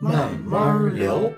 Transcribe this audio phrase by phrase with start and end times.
[0.00, 1.28] 慢慢聊。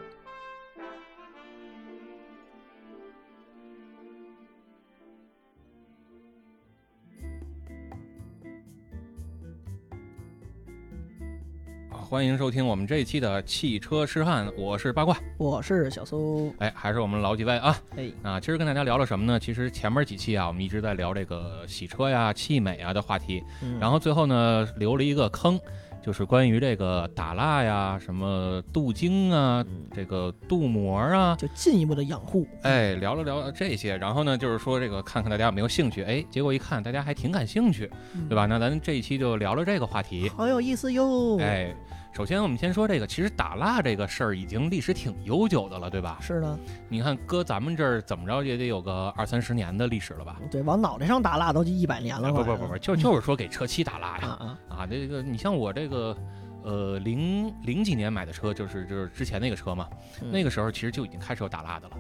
[11.91, 16.55] 欢迎收听我们这一期的汽车痴汉，我是八卦，我是小苏。
[16.59, 17.75] 哎，还是我们老几位啊。
[17.97, 19.41] 哎，啊，今儿跟大家聊了什么呢？
[19.41, 25.59] 其实前面几期啊，我们一直在聊这个洗车呀、汽美啊的话题，嗯然后最后呢留了一个坑，
[26.03, 29.65] 就是关于这个打蜡呀、什么镀晶啊、
[29.95, 32.47] 这个镀膜啊，就进一步的养护。
[32.63, 37.91] 哎，聊了聊这些，然后呢，就是说这个看看大家有没有兴趣，哎，结果一看大家还挺感兴趣，
[38.29, 38.47] 对吧？
[38.47, 40.29] 那咱这一期就聊聊这个话题。
[40.31, 41.75] 好有意思哟。，哎，
[42.13, 46.19] 首先我们先说这个，其实打蜡这个事儿已经历史挺悠久的了，对吧？
[46.21, 46.59] 是的，
[46.89, 50.37] 你看搁咱们这儿怎么着也得有个二三十年的历史了吧？
[50.51, 52.29] 对，往脑袋上打蜡都一百年了。
[52.29, 54.87] 啊不不不不，就 就是说给车漆打蜡啊呀啊，啊！
[54.87, 56.17] 这个你像我这个。
[56.63, 59.89] 呃，零零几年买的车就是就是之前那个车嘛，
[60.21, 61.97] 嗯那个时候其实就已经开始有打蜡的了。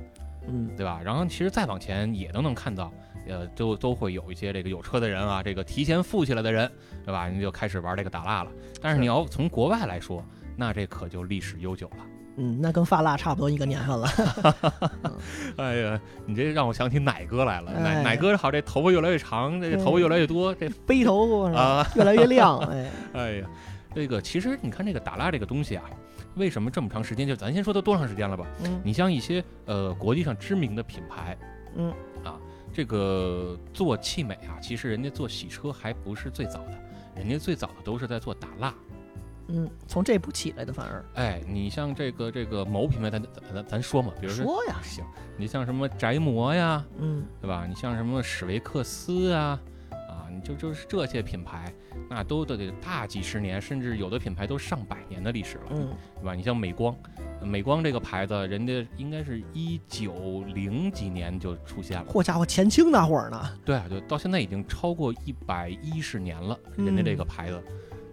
[0.51, 1.01] 嗯，对吧？
[1.05, 2.93] 然后其实再往前也都能看到，
[3.29, 6.71] 呃，都都会有一些这个有车的人啊，这个提前富起来的人，
[7.05, 7.29] 对吧？
[7.29, 8.51] 你就开始玩这个打蜡了。
[8.81, 10.25] 但是是你要从国外来说，
[10.57, 12.05] 那这可就历史悠久了。
[12.37, 14.09] 嗯，那跟发蜡差不多一个年份了。
[15.59, 17.73] 哎呀，你这让我想起奶哥来了。
[17.73, 22.59] 奶哎奶哥好，这头发越来越长，这头发越来越多，这背头啊，越来越亮。
[22.61, 23.47] 哎， 哎呀，
[23.95, 25.85] 这个其实你看这个打蜡这个东西啊，
[26.37, 27.27] 为什么这么长时间？
[27.27, 28.47] 就咱先说它多长时间了吧？
[28.65, 31.37] 嗯你像一些呃国际上知名的品牌，
[31.77, 31.93] 嗯
[32.25, 32.39] 啊，
[32.73, 36.79] 这个做汽美啊，其实人家做洗车还不是最早的，
[37.17, 38.75] 人家最早的都是在做打蜡。
[39.53, 45.05] 嗯，从这步起来的，反而哎，你像这个这个某品牌咱，咱咱咱说嘛，比如说说呀，行，
[45.37, 47.67] 你像什么宅模呀，嗯对吧？
[47.69, 49.61] 你像什么史维克斯啊，啊，
[50.35, 51.73] 你就就是这些品牌，
[52.09, 55.65] 那都得得大几十年，甚至有的品牌都上百年的历史了。
[55.73, 56.35] 嗯对吧？
[56.35, 56.95] 你像美光，
[57.43, 67.63] 美光这个牌子，人家应该是一九零几年就出现了，嚯家伙，前清那会儿呢，对啊，就到现在已经超过一百一十年了，人家这个牌子，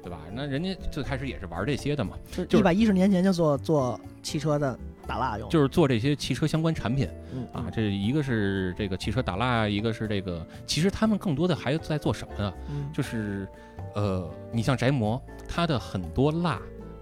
[0.01, 0.21] 对吧？
[0.33, 2.17] 那人家最开始也是玩这些的嘛，
[2.47, 7.71] 就一百一十年前就做做汽车的打蜡用，就是做这些汽车相关产品嗯啊。
[7.73, 12.53] 这一个是这个汽车打蜡，一个是这个，其实他们更多的还在做什么呢？
[12.69, 13.47] 嗯就是，
[13.95, 16.59] 呃，你像宅模，它的很多蜡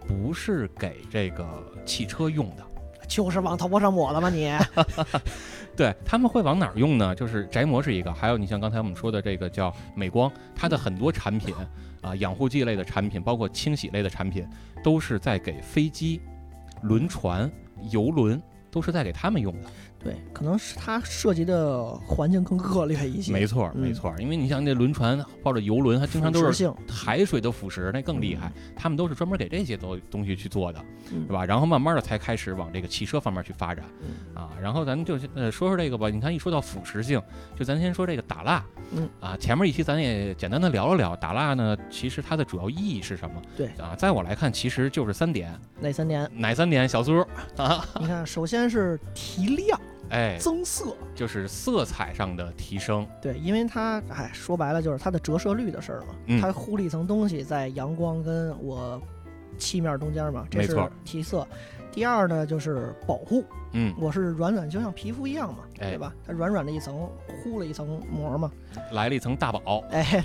[0.07, 1.45] 不是给这个
[1.85, 2.63] 汽车用的。
[3.07, 4.51] 就是往头发上抹了吗你？
[5.77, 7.13] 对他们会往哪儿用呢？
[7.13, 11.53] 就是宅模是一个，还有你像刚才我们说的这个叫美光，它的很多产品
[12.01, 14.47] 啊，养护剂类的产品，包括清洗类的产品，
[14.83, 16.19] 都是在给飞机、
[16.81, 17.51] 轮船、
[17.91, 18.41] 游轮，
[18.71, 19.69] 都是在给他们用的。
[20.05, 28.51] 对，可能是它涉及的环境更恶劣一些，没错，嗯没错，因为你像那轮船或者游轮，它经常都是海水的腐蚀，那更厉害。
[28.75, 30.79] 他们都是专门给这些东东西去做的，
[31.11, 31.43] 嗯对吧？
[31.43, 34.51] 然后慢慢的才开始往这个汽车方面去发展嗯啊。
[34.61, 36.07] 然后咱就呃说说这个吧。
[36.07, 37.19] 你看一说到腐蚀性，
[37.57, 43.41] 就咱先说这个打蜡，嗯啊，前面一期咱也简单的聊了聊打蜡呢，其实它的主要意义是什么？
[43.57, 46.29] 对啊，在我来看，其实就是三点，哪三点？
[46.31, 46.87] 哪三点？
[46.87, 47.25] 小苏
[47.57, 49.79] 啊，你看，首先是提亮、
[50.09, 56.41] 哎，增色，就是色彩上的提升，对，因为它，哎，说白了就是它的折射率的事儿嘛，嗯。
[56.41, 59.01] 它糊了一层东西在阳光跟我
[59.57, 60.91] 漆面中间嘛，这是没错。
[61.03, 61.47] 提色。
[61.91, 65.91] 第二呢就是保护，嗯，我是软软，就像皮肤一样嘛，哎。
[65.91, 66.13] 对吧？
[66.27, 67.09] 它软软的一层，
[67.41, 68.51] 糊了一层膜嘛，
[68.91, 70.23] 来了一层大宝，哎。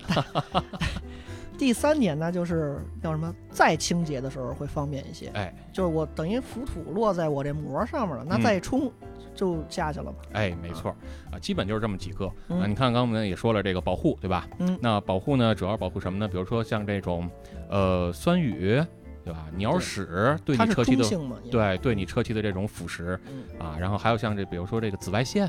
[1.56, 5.28] 第三点呢，就是叫什么，再清洁的时候会方便一些。
[5.34, 5.54] 哎。
[5.72, 8.42] 就是我等于浮土落在我这膜上面了，那嗯。
[8.42, 8.90] 再冲
[9.34, 10.18] 就下去了嘛。
[10.32, 10.94] 哎，没错
[11.30, 12.32] 啊，基本就是这么几个啊。
[12.48, 14.46] 嗯你看，刚刚我们也说了这个保护，对吧？
[14.58, 16.28] 嗯那保护呢，主要保护什么呢？
[16.28, 17.28] 比如说像这种
[17.68, 18.82] 呃酸雨，
[19.24, 19.46] 对吧？
[19.56, 21.04] 鸟屎对你车漆的
[21.50, 25.48] 对对你车漆的这种腐蚀嗯啊，然后还有像这比如说这个紫外线，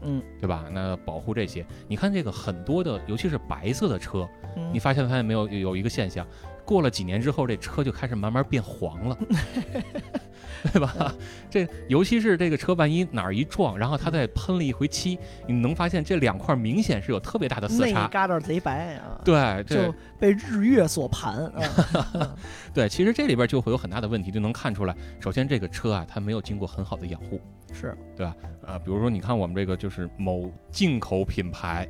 [0.00, 0.64] 嗯，对吧？
[0.72, 5.46] 那保护这些，你看这个很多的，尤其是白色的车，嗯你发现发现没有？
[5.48, 6.26] 有一个现象，
[6.64, 9.18] 过了几年之后，这车就开始慢慢变黄了，
[10.72, 11.14] 对吧？
[11.50, 18.08] 这尤其是这个车，万一哪儿一撞，然后它再喷了一回漆，你能发现这两块明显是有特别大的色差。
[18.12, 22.36] 那旮瘩贼白啊，对，就被日月所盘啊。
[22.72, 24.96] 对，其实这里边就会有很大的问题，就能看出来。
[25.20, 27.40] 首先，这个车啊，它没有经过很好的养护，
[27.72, 28.34] 是对吧？
[28.66, 31.88] 呃，比如说，你看我们这个就是某进口品牌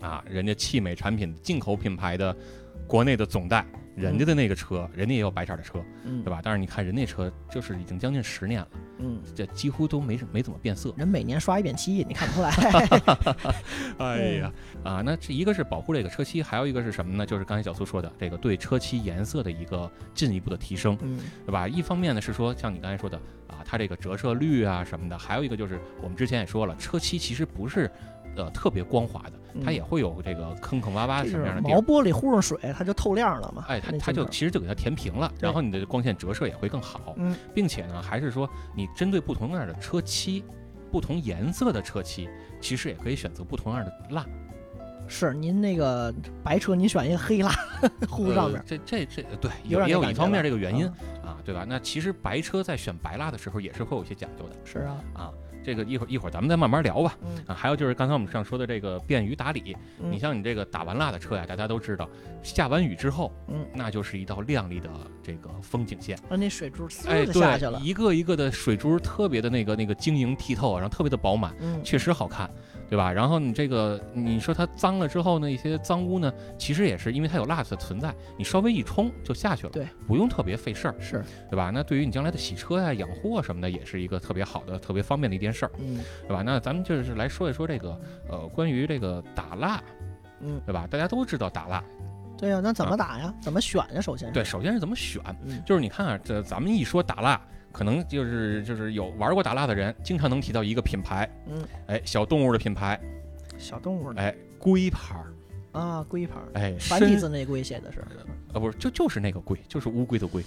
[0.00, 2.34] 啊，人家汽美产品进口品牌的
[2.86, 3.64] 国内的总代，
[3.94, 6.40] 人家的那个车，人家也有白色的车，嗯对吧？
[6.42, 8.68] 但是你看人那车，就是已经将近十年了，
[8.98, 10.94] 嗯，这几乎都没没怎么变色。
[10.96, 12.50] 人每年刷一遍漆，你看不出来。
[13.98, 14.52] 哎呀，
[14.82, 17.26] 啊，那这一个是保护这个车漆，还有一个是什么呢？
[17.26, 21.68] 就是刚才小苏说的这个对车漆颜色的一个进一步的提升，嗯对吧？
[21.68, 23.16] 一方面呢是说像你刚才说的
[23.46, 27.90] 啊，它这个折射率啊什么的，还有一个就是我们之前也说了，车漆其实不是
[28.36, 29.32] 呃特别光滑的，
[29.64, 31.74] 它嗯也会有这个坑坑洼洼这是什么样的地儿。
[31.74, 33.64] 毛玻璃糊上水，它就透亮了嘛。
[33.68, 40.44] 哎，它它就其实就给它填平了，然后你的光线折射也会更好，嗯并且呢，还是说你针对不同样的车漆、
[40.90, 42.28] 不同颜色的车漆，
[42.60, 44.24] 其实也可以选择不同样的蜡。
[45.08, 47.50] 是您那个白车，您选一个黑蜡
[48.08, 50.86] 糊上面呃，这这这对，有也有一方面这个原因
[51.22, 51.66] 嗯啊，对吧？
[51.68, 55.32] 那其实白车在选白蜡的时候也是会有一些讲究的是啊，啊。
[55.64, 57.16] 这个一会儿一会儿咱们再慢慢聊吧。
[57.22, 62.08] 嗯啊，还有就是刚才我们上说的这个便于打理，嗯你像你这个打完蜡的车呀，大家都知道，
[62.42, 64.88] 下完雨之后，嗯，那就是一道亮丽的
[65.22, 66.16] 这个风景线。
[66.28, 72.50] 啊那水珠呲下去了对，，一个一个的水珠特别的那个那个晶莹剔透，然后特别的饱满，嗯，确实好看，
[72.92, 73.10] 对吧？
[73.10, 81.70] 然后你这个你说它脏了之后呢，一些脏污呢，其实也是因为它有蜡的存在，你稍微一冲就下去了，对，不用特别费事儿，是，对吧？
[81.72, 86.42] 那对于你将来的洗车呀、养护啊什么的，也是一个特别好的、特别方便的一件事儿，嗯对吧？
[86.44, 87.98] 那咱们就是来说一说这个
[88.28, 89.82] 呃，关于这个打蜡，
[90.40, 90.86] 嗯，对吧？
[90.86, 91.82] 大家都知道打蜡，
[92.36, 93.32] 对呀，那怎么打呀？
[93.40, 94.02] 怎么选呀？
[94.02, 97.40] 首先对，，首先是怎么选，嗯就是你看啊，这咱们一说打蜡，
[97.72, 103.00] 可能就是就是有玩过打蜡的人，经常能提到一个品牌，嗯，哎，小动物的品牌，
[103.58, 105.32] 小动物的哎，龟牌儿，
[105.80, 108.00] 啊，龟牌儿，哎，繁体字那龟写的是。
[108.52, 110.44] 啊，不是，就就是那个龟，就是乌龟的龟。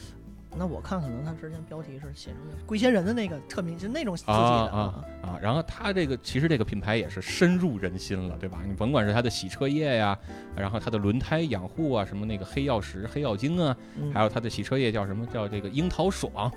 [0.58, 4.70] 那我看可能他之前标题是写成龟仙人的那个特明，就那种字体的啊。
[4.72, 5.40] 啊啊！
[5.42, 8.62] 然后他这个其实这个品牌也是深入人心了，对吧？
[8.66, 10.18] 你甭管是它的洗车液呀，
[10.56, 14.14] 然后它的轮胎养护啊，什么那个黑曜石、黑曜晶啊，嗯。
[14.14, 15.26] 还有它的洗车液叫什么？
[15.26, 16.50] 叫这个樱桃爽，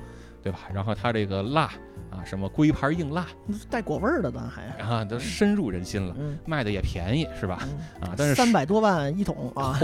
[0.43, 0.61] 对吧？
[0.73, 1.64] 然后它这个辣
[2.11, 3.26] 啊，什么龟牌硬辣
[3.69, 6.38] 带果味儿的，咱还啊，都深入人心了，嗯。
[6.46, 7.58] 卖的也便宜，是吧？
[8.00, 9.79] 嗯，啊，但是三百多万一桶啊，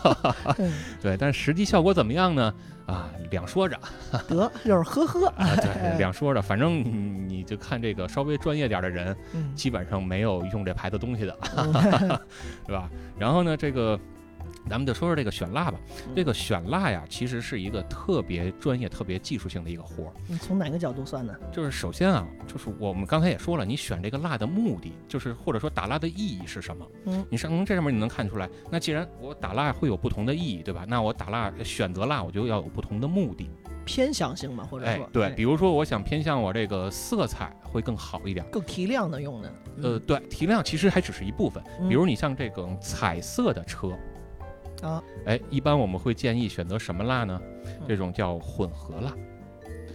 [0.58, 2.52] 嗯对，但是实际效果怎么样呢？
[2.86, 3.78] 啊，两说着。
[4.26, 9.54] 得就是呵呵， 啊，对，两说着，反正你你就看这个稍微专业点的人，嗯。
[9.54, 11.72] 基本上没有用这牌子东西的，嗯。
[12.66, 12.90] 对吧？
[13.18, 13.98] 然后呢，这个
[14.68, 15.78] 咱们就说说这个选蜡吧。
[16.06, 20.12] 嗯这个选蜡呀，其实是一个特别专业、特别技术性的一个活儿。
[20.26, 21.34] 你从哪个角度算呢？
[21.52, 26.86] 就是首先啊，就是我们刚才也说了，你选这个蜡的目的，就是或者说打蜡的意义是什么？
[27.06, 28.48] 嗯，你上从这上面你能看出来。
[28.70, 30.84] 那既然我打蜡会有不同的意义，对吧？
[30.88, 33.50] 那我打蜡选择蜡，我就要有不同的目的。
[33.84, 38.44] 偏向性嘛，或者说，哎对，比如说我想偏向我这个色彩会更好一点。
[38.50, 41.62] 更提亮的用的，呃，对，提亮其实还只是一部分。
[41.80, 43.96] 嗯比如你像这种彩色的车，
[44.82, 47.40] 啊，哎，一般我们会建议选择什么蜡呢？
[47.64, 49.12] 嗯这种叫混合蜡，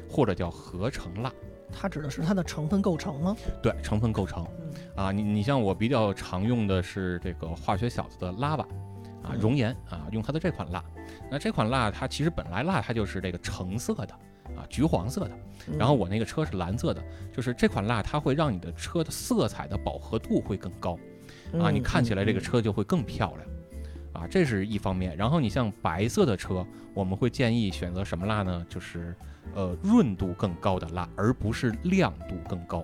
[0.09, 1.31] 或者叫合成蜡。
[1.71, 3.35] 它指的是它的成分构成吗？
[3.62, 8.62] 对，成分构成嗯啊，你你像我比较常用的是这个化学小子的 lava
[9.24, 10.83] 啊，嗯熔岩啊，用它的这款蜡。
[11.31, 14.13] 那这款蜡它其实本来蜡它就是这个橙色的
[14.56, 15.31] 啊，橘黄色的。
[15.67, 21.00] 嗯然后我那个车是蓝色的，就是这款蜡它会让你的车的色彩的饱和度会更高。
[21.60, 23.50] 啊，你嗯看起来这个嗯车就会更漂亮，
[24.13, 25.15] 啊，这是一方面。
[25.17, 28.65] 然后你像白色的车，我们会建议选择什么蜡呢？
[28.70, 29.15] 就是
[29.53, 32.84] 呃润度更高的蜡，而不是亮度更高。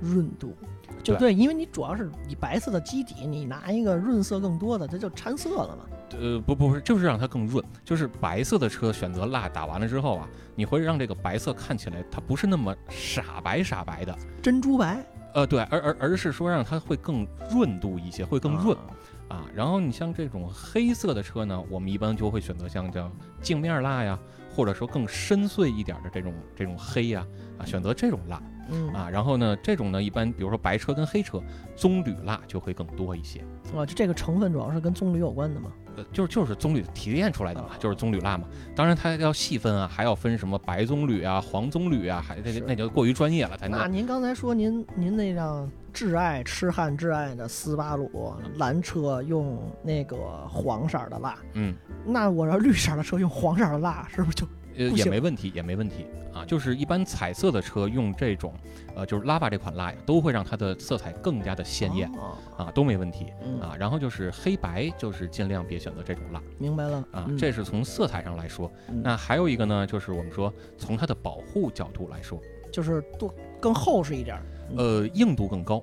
[0.00, 0.54] 润度，
[1.02, 5.84] 就对对，因为你主要是以白色的基底，你拿一个润色更多的，它就掺色了嘛。
[6.18, 7.64] 呃，不不是，就是让它更润。
[7.84, 18.76] 就是白色的车选择蜡打完了之后啊，你会让这个白色看起来它不是那么傻白傻白的，珍珠白呃，对，而而而是说让它会更润度一些，会更润。
[18.76, 18.84] 啊
[19.28, 24.18] 啊，然后你像这种黑色的车呢，我们一般就会选择像叫镜面蜡呀，
[24.54, 27.26] 或者说更深邃一点的这种这种黑呀，
[27.58, 28.40] 啊，选择这种蜡
[28.70, 29.10] 嗯啊。
[29.10, 31.42] 然后呢，这种呢，一般比如说白车跟黑车，
[31.74, 33.40] 棕榈蜡就会更多一些。
[33.74, 35.72] 啊，就这个成分主要是跟棕榈有关的嘛。
[35.96, 38.46] 呃，就是就是棕榈提炼出来的嘛，啊就是棕榈蜡嘛。
[38.74, 51.74] 当然它要细分啊，还要分什么白棕榈啊、黄棕榈啊，还这是那就过于专业了，那您刚才说您您那辆挚爱痴汉挚爱的斯巴鲁蓝车用那个黄色儿的蜡，嗯，
[52.04, 56.44] 那我要绿色儿的车用黄色儿的蜡，是不是就呃不也没问题，也没问题啊。
[56.44, 58.52] 就是一般彩色的车用这种，
[58.94, 63.74] 呃，就是拉巴这款蜡呀，都会让它的色彩更加的鲜艳哦啊，都没问题嗯，啊。
[63.78, 68.70] 然后就是黑白，就是尽量别选择这种蜡明白了啊，嗯这是从色彩上来说。
[68.90, 72.38] 嗯那还有一个呢，就是我们说从它的保护角度来说，
[72.70, 74.38] 就是多更厚实一点
[74.76, 75.82] 呃，硬度更高。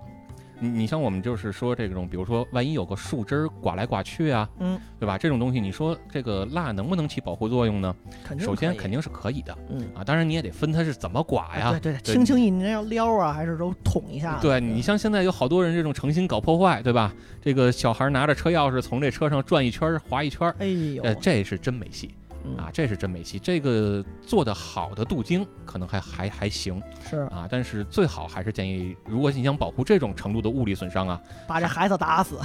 [0.59, 5.17] 你你像我们就是说这种，比如说万一有个树枝儿刮来刮去啊，嗯，对吧？
[5.17, 7.93] 这种东西，你说这个蜡能不能起保护作用呢？
[8.23, 9.85] 肯定首先肯定是可以的嗯。
[9.93, 11.77] 啊，当然你也得分它是怎么刮呀。
[11.81, 12.49] 对轻轻一
[12.87, 14.39] 撩啊，还是都捅一下？
[14.41, 17.13] 对你像现在有好多人这种诚心搞破坏，对吧？
[17.41, 22.22] 这个小孩拿着车钥匙从这车上转一圈儿划一圈儿，哎呦，呃，这是真没戏嗯
[22.57, 23.39] 啊，这是真没戏。
[23.39, 32.39] 这个做的好的镀晶可能还还还行是啊，但是最好还是建议，如果你想保护这种程度的物理损伤啊，把这孩子打死。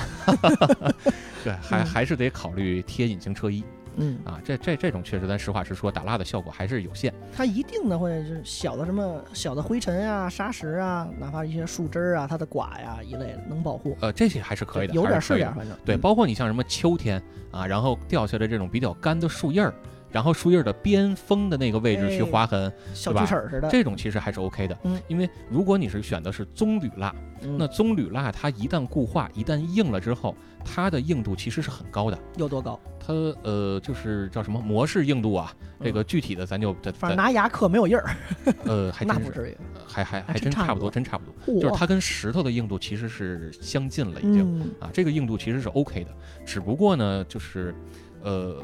[1.45, 3.65] 对，还嗯还是得考虑贴隐形车衣
[3.99, 4.41] 嗯，啊。
[4.45, 7.13] 这这这种确实，咱实话实说，打蜡的效果还是有限。
[7.33, 13.97] 它一定的会是小的什么小的灰尘啊、沙石啊，哪怕一些树枝儿啊，它的剐呀一类的能保护。
[14.01, 19.75] 呃，这些还是可以的，有点儿是点儿，反正对，嗯包括你像什么秋天啊，然后掉下来这种比较干的树叶儿，
[20.11, 23.69] 然后树叶儿的边锋的那个位置去哎划痕，小对吧。
[23.71, 24.79] 这种其实还是 OK 的。
[24.85, 30.35] 嗯，因为如果你是选的是棕榈蜡，嗯那棕榈蜡它一旦固化，一旦硬了之后，
[30.65, 32.19] 它的硬度其实是很高的。
[32.37, 32.79] 有多高？
[32.99, 33.13] 它
[33.43, 38.17] 呃就是叫什么模式硬度啊，这个具体的咱就嗯反正拿牙刻没有印儿，
[38.65, 39.57] 呃还 真不至于。
[39.87, 41.63] 还还还还真差不多真差不多，不多。
[41.63, 44.61] 就是它跟石头的硬度其实是相近了，已经。
[44.61, 46.11] 嗯啊，这个硬度其实是 OK 的，
[46.45, 47.75] 只不过呢，就是，
[48.23, 48.63] 呃，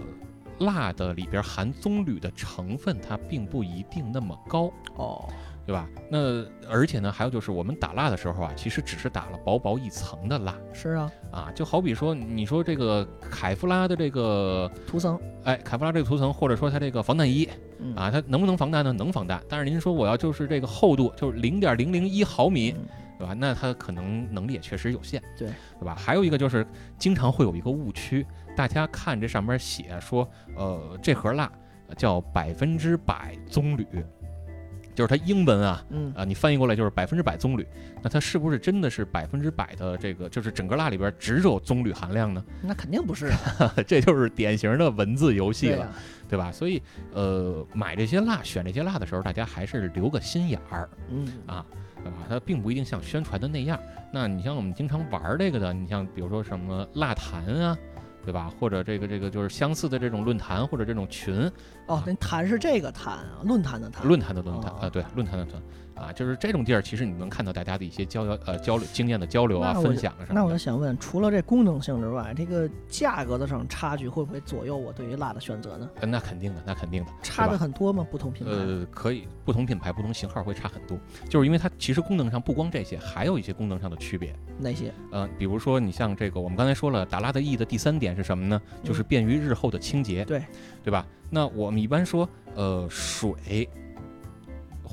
[0.59, 5.29] 蜡的里边含棕榈的成分，它并不一定那么高，哦，
[5.67, 5.89] 对吧？
[6.11, 17.49] 那而且呢，还有就是我们打蜡的时候啊，其实只是打了薄薄一层的蜡是啊，啊，就好比说，你说这个凯夫拉的这个，涂层哎，凯夫拉这个涂层，或者说它这个防弹衣
[17.81, 18.93] 嗯啊，它能不能防弹呢？
[18.93, 23.33] 能防弹，但是您说我要就是这个厚度，就是零点零零一毫米，嗯对吧？
[23.33, 25.95] 那它可能能力也确实有限，对对吧？
[25.95, 26.67] 还有一个就是
[26.99, 31.51] 经常会有一个误区，大家看这上面写说，呃，这盒蜡
[31.97, 33.87] 叫百分之百棕榈，
[34.95, 35.85] 就是它英文啊。
[35.91, 37.67] 嗯啊，你翻译过来就是百分之百棕榈，
[38.03, 42.45] 那它是不是真的是百分之百的这个，就是整个蜡里边只有棕榈含量呢？
[42.63, 43.27] 那肯定不是
[43.59, 45.93] 啊， 这就是典型的文字游戏了，
[46.29, 46.53] 对吧？
[46.53, 46.83] 所以，
[47.13, 50.89] 呃，买这些蜡、选这些蜡的时候，大家还是留个心眼儿。
[51.11, 51.67] 嗯啊，
[52.03, 52.19] 对吧？
[52.29, 53.79] 它并不一定像宣传的那样。
[54.13, 57.77] 那你像我们经常玩儿这个的，你像比如说什么蜡坛啊，
[58.25, 58.51] 对吧？
[58.59, 61.51] 或者这个这个就是相似的这种论坛或者这种群，
[61.87, 64.07] 哦，那坛是这个坛啊，论坛的坛。
[64.07, 65.63] 论坛的论坛啊、哦对，论坛的论
[65.95, 70.59] 啊，就是这种地儿，其实你能看到大家的一些交流呃交流经验的交流啊、分享啊什么那我就。
[70.65, 75.91] 想问，除了这功能性之外，这个价格的上差距会不会左右我对于蜡的选择呢？
[76.01, 78.07] 呃那肯定的，那肯定的，差的很多吗？
[78.11, 78.53] 不同品牌？
[78.53, 80.99] 呃，可以，不同品牌、不同型号会差很多，
[81.29, 84.35] 就是因为它其实功能上不光这些，还有一些功能上的区别。
[84.59, 84.91] 哪些？
[85.13, 88.59] 呃，比如说你像这个，我们刚才说了，打蜡的意义的第三点是什么呢？
[88.83, 90.43] 就是便于日后的清洁，对
[90.83, 91.07] 对吧？
[91.29, 93.69] 那我们一般说，呃，水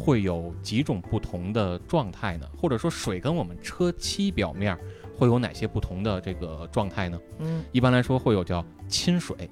[0.02, 2.48] 会有几种不同的状态呢？
[2.58, 4.76] 或者说，水跟我们车漆表面
[5.16, 7.20] 会有哪些不同的这个状态呢？
[7.38, 9.50] 嗯，一般来说会有叫亲水，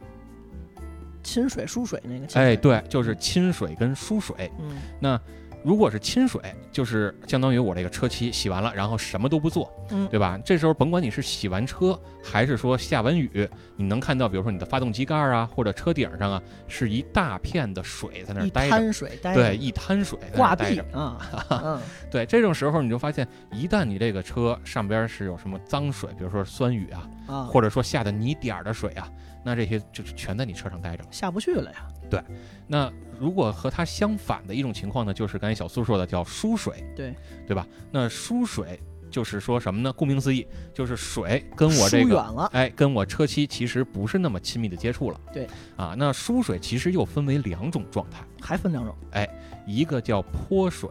[1.22, 2.42] 亲水、疏水那个亲水。
[2.42, 4.52] 哎，对，就是亲水跟疏水。
[4.60, 5.22] 嗯，那
[5.64, 10.40] 如果是亲水，就是相当于我这个车漆洗完了，然后什么都不做，嗯对吧？
[10.44, 20.84] 这时候甭管你是洗完车，还是说下完雨，你能看到，比如说你的发动机盖儿啊，或者车顶上啊，是一大片的水在那儿一待着，滩水待着对，一滩水在那挂儿待着。
[20.84, 21.18] 壁啊，
[21.64, 29.10] 嗯，对，这种时候你就发现，一旦你这个车上边是有什么脏水，比如说酸雨啊，啊，或者说下的泥点儿的水啊，
[29.44, 31.10] 那这些就是全在你车上待着了。
[31.12, 31.88] 下不去了呀。
[32.10, 32.20] 对
[32.66, 37.14] 那如果和它相反的一种情况呢，就是刚才小苏说的叫疏水，对
[37.48, 37.68] 对吧？
[37.92, 38.80] 那疏水
[39.12, 39.94] 就是说什么呢？
[39.94, 45.22] 顾名思义，就是水跟我这个疏远了，哎，跟我车漆其实不是那么亲密的接触了。
[45.32, 49.30] 对啊，那疏水其实又分为两种状态，还分两种，哎
[49.68, 50.90] 一个叫泼水，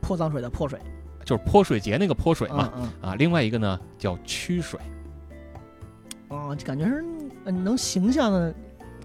[0.00, 0.78] 泼脏水的泼水
[1.24, 2.70] 就是泼水节那个泼水嘛。
[2.76, 4.78] 嗯啊，另外一个呢叫驱水，
[6.28, 7.02] 嗯，哦，感觉是
[7.46, 8.54] 嗯能形象的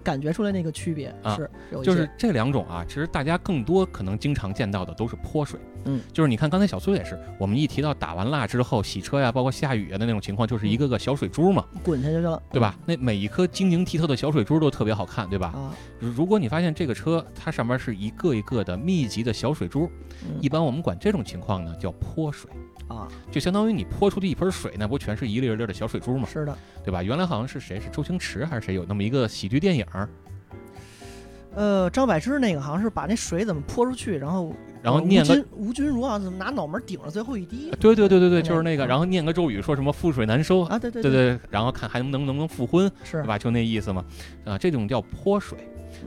[0.02, 5.58] 感觉出来那个区别啊是有一些就是这两种啊，其实大家更多可能经常见到的都是泼水。
[5.84, 12.76] 嗯，就是你看刚才小苏也是，我们一提到打完蜡之后洗车呀，包括下雨啊的那种情况，就是一个个小水珠嘛，滚下去了，对吧？
[12.84, 15.48] 那每一颗晶莹剔透的小水珠都特别好看，对吧？
[15.48, 19.90] 啊，如如果你发现这个车它上面是一个一个的密集的小水珠，
[20.24, 22.50] 嗯一般我们管这种情况呢叫泼水，
[22.88, 26.26] 啊，就相当于你泼出去一盆水，那不全是一粒一粒的小水珠吗？
[26.30, 27.02] 是的，对吧？
[27.02, 29.86] 原来好像是谁是周星驰还是谁有那么一个喜剧电影，
[31.54, 40.78] 呃，张柏芝那个好像是把那水怎么泼出去，然后呃然后念个吴君吴君如啊，怎么拿脑门顶着最后一滴对对对对对，就是那个，嗯然后念个咒语，说什么覆水难收，啊？
[40.78, 43.36] 对对对对，然后看还能能能不能复婚，是对吧？
[43.36, 44.04] 就那意思嘛，
[44.44, 45.58] 啊，这种叫泼水。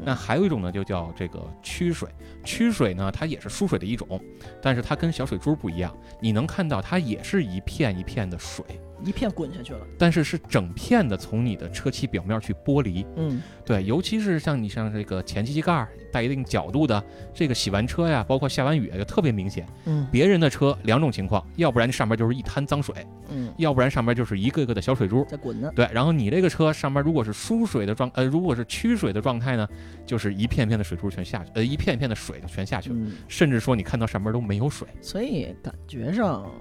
[0.03, 2.09] 那还有一种呢，就叫这个曲水。
[2.43, 4.19] 曲水呢，它也是输水的一种，
[4.61, 8.65] 但是它跟小水珠不一样，你能看到它也是一片一片的水，
[9.03, 9.79] 一片滚下去了。
[9.97, 13.05] 但是是整片的从你的车漆表面去剥离。
[13.15, 17.03] 嗯，对，尤其是像你像这个前机器盖儿带一定角度的，
[17.33, 19.65] 这个洗完车呀，包括下完雨啊就特别明显。
[19.85, 22.93] 嗯别人的车两种情况，要不然上面就是一滩脏水，
[23.29, 25.23] 嗯，要不然上面就是一个个的小水珠。
[25.25, 25.71] 在滚呢。
[25.75, 29.67] 对，然后你这个车上面如果是疏水的状，呃，如果是曲水的状态呢，
[30.05, 34.87] 就是一片片的水珠全下去，呃，一片片的水就全下去了，嗯，甚至说你看到上面都没有水。
[35.01, 36.51] 所以感觉上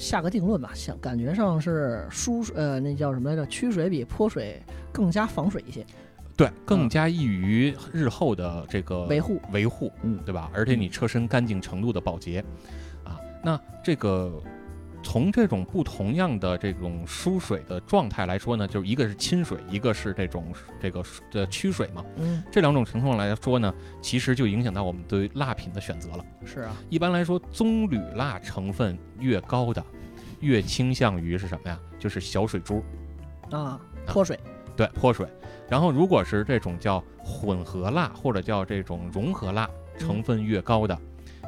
[0.00, 3.44] 下个定论吧，想感觉上是疏呃那叫什么来着？
[3.46, 5.84] 曲水比泼水更加防水一些，
[6.34, 9.38] 对，更加易于日后的这个维护。
[9.52, 10.50] 维护，嗯对吧？
[10.54, 12.42] 而且你车身干净程度的保洁，
[13.04, 14.32] 啊，那这个
[15.02, 22.04] 从这种不同样的这种输水的状态来说呢，就是一个是亲水，一个是这种这个的曲水嘛。
[22.16, 26.24] 嗯，这两种情况来说呢，其实就影响到我们对蜡品的选择了。
[26.44, 29.82] 是啊，一般来说，棕榈蜡成分越高的，
[30.40, 31.78] 越倾向于是什么呀？
[31.98, 32.82] 就是小水珠，
[33.50, 34.38] 啊，泼水。
[34.76, 35.26] 对，泼水。
[35.68, 40.98] 然后如果是这种叫混合蜡或者叫这种融合蜡成分越高的，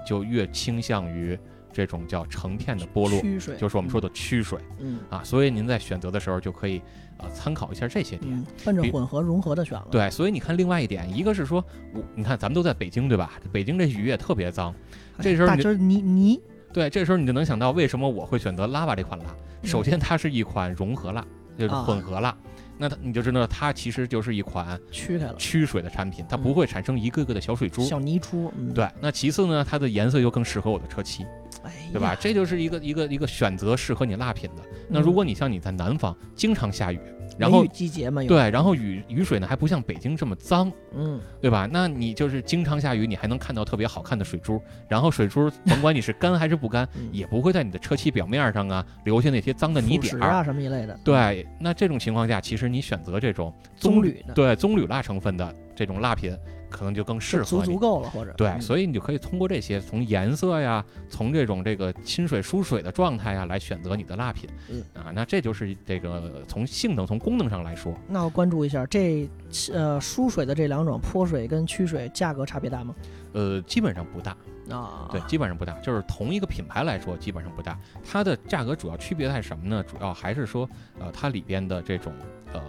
[0.06, 1.38] 就越倾向于
[1.72, 3.20] 这种叫成片的剥落，
[3.56, 5.22] 就是我们说的曲水嗯啊。
[5.24, 6.78] 所以您在选择的时候就可以
[7.16, 8.32] 啊、呃参考一下这些点。
[8.32, 9.88] 嗯，奔着混合融合的选了。
[9.90, 11.64] 对，所以你看，另外一点，一个是说，
[11.94, 13.32] 我你看咱们都在北京，对吧？
[13.50, 14.74] 北京这雨也特别脏，
[15.16, 16.40] 哎，这时候大汁儿泥泥，
[16.72, 19.26] 对，这时候你就能想到为什么我会选择 lava 这款蜡。
[19.62, 21.24] 首先，它是一款融合蜡，
[21.56, 22.36] 就是啊混合蜡，
[22.78, 27.82] 那它你就知道它其实就是一款驱开了，驱水的产品，它不会产生一个个的小水珠。
[27.82, 28.52] 小泥珠。
[28.56, 31.24] 嗯，对，那其次呢，它的颜色又更适合我的车漆，
[31.62, 32.16] 哎，对吧？
[32.18, 34.62] 这就是一个一个一个选择适合你蜡品的。
[34.88, 37.00] 那如果你像你在南方经常下雨，
[37.38, 41.68] 然后季节嘛，对，然后雨雨水呢还不像北京这么脏，嗯，对吧？
[41.70, 50.28] 那你就是经常下雨，你还能看到特别好看的水珠，然后水珠甭管你是干还是不干，嗯也不会在你的车漆表面上啊留下那些脏的泥点儿。
[50.28, 50.98] 啊什么一类的。
[51.04, 56.36] 对，那这种情况下，其实你选择这种棕棕榈的，对棕榈蜡成分的这种蜡品，
[56.72, 57.64] 可能就更适合你。
[57.64, 64.48] 足够了，或者对，嗯所以你就可以通过这些，从颜色呀，从这种这个亲水疏水的状态呀，来选择你的蜡品。
[64.70, 69.28] 嗯啊，那这就是这个从性能、从功能上来说，那我关注一下这
[69.72, 72.94] 呃疏水的这两种泼水跟曲水价格差别大吗？
[73.34, 74.36] 呃，基本上不大。
[74.70, 77.76] 啊，对，基本上不大，就是同一个品牌来说，基本上不大。
[78.08, 79.82] 它的价格主要区别在什么呢？
[79.82, 80.68] 主要还是说，
[81.00, 82.12] 呃，它里边的这种
[82.52, 82.60] 呃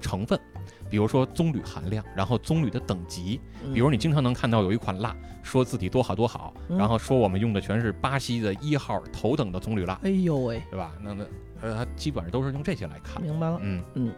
[0.00, 0.38] 成分，
[0.90, 3.40] 比如说棕榈含量，然后棕榈的等级。
[3.64, 10.92] 嗯，比如你经常能看到有一款蜡，说自己多好多好，嗯然后说我们用的全是巴西的一号头等的棕榈蜡，哎呦喂，对吧？
[11.00, 11.24] 那那
[11.60, 13.22] 呃，它基本上都是用这些来看。
[13.22, 14.12] 明白了，嗯嗯，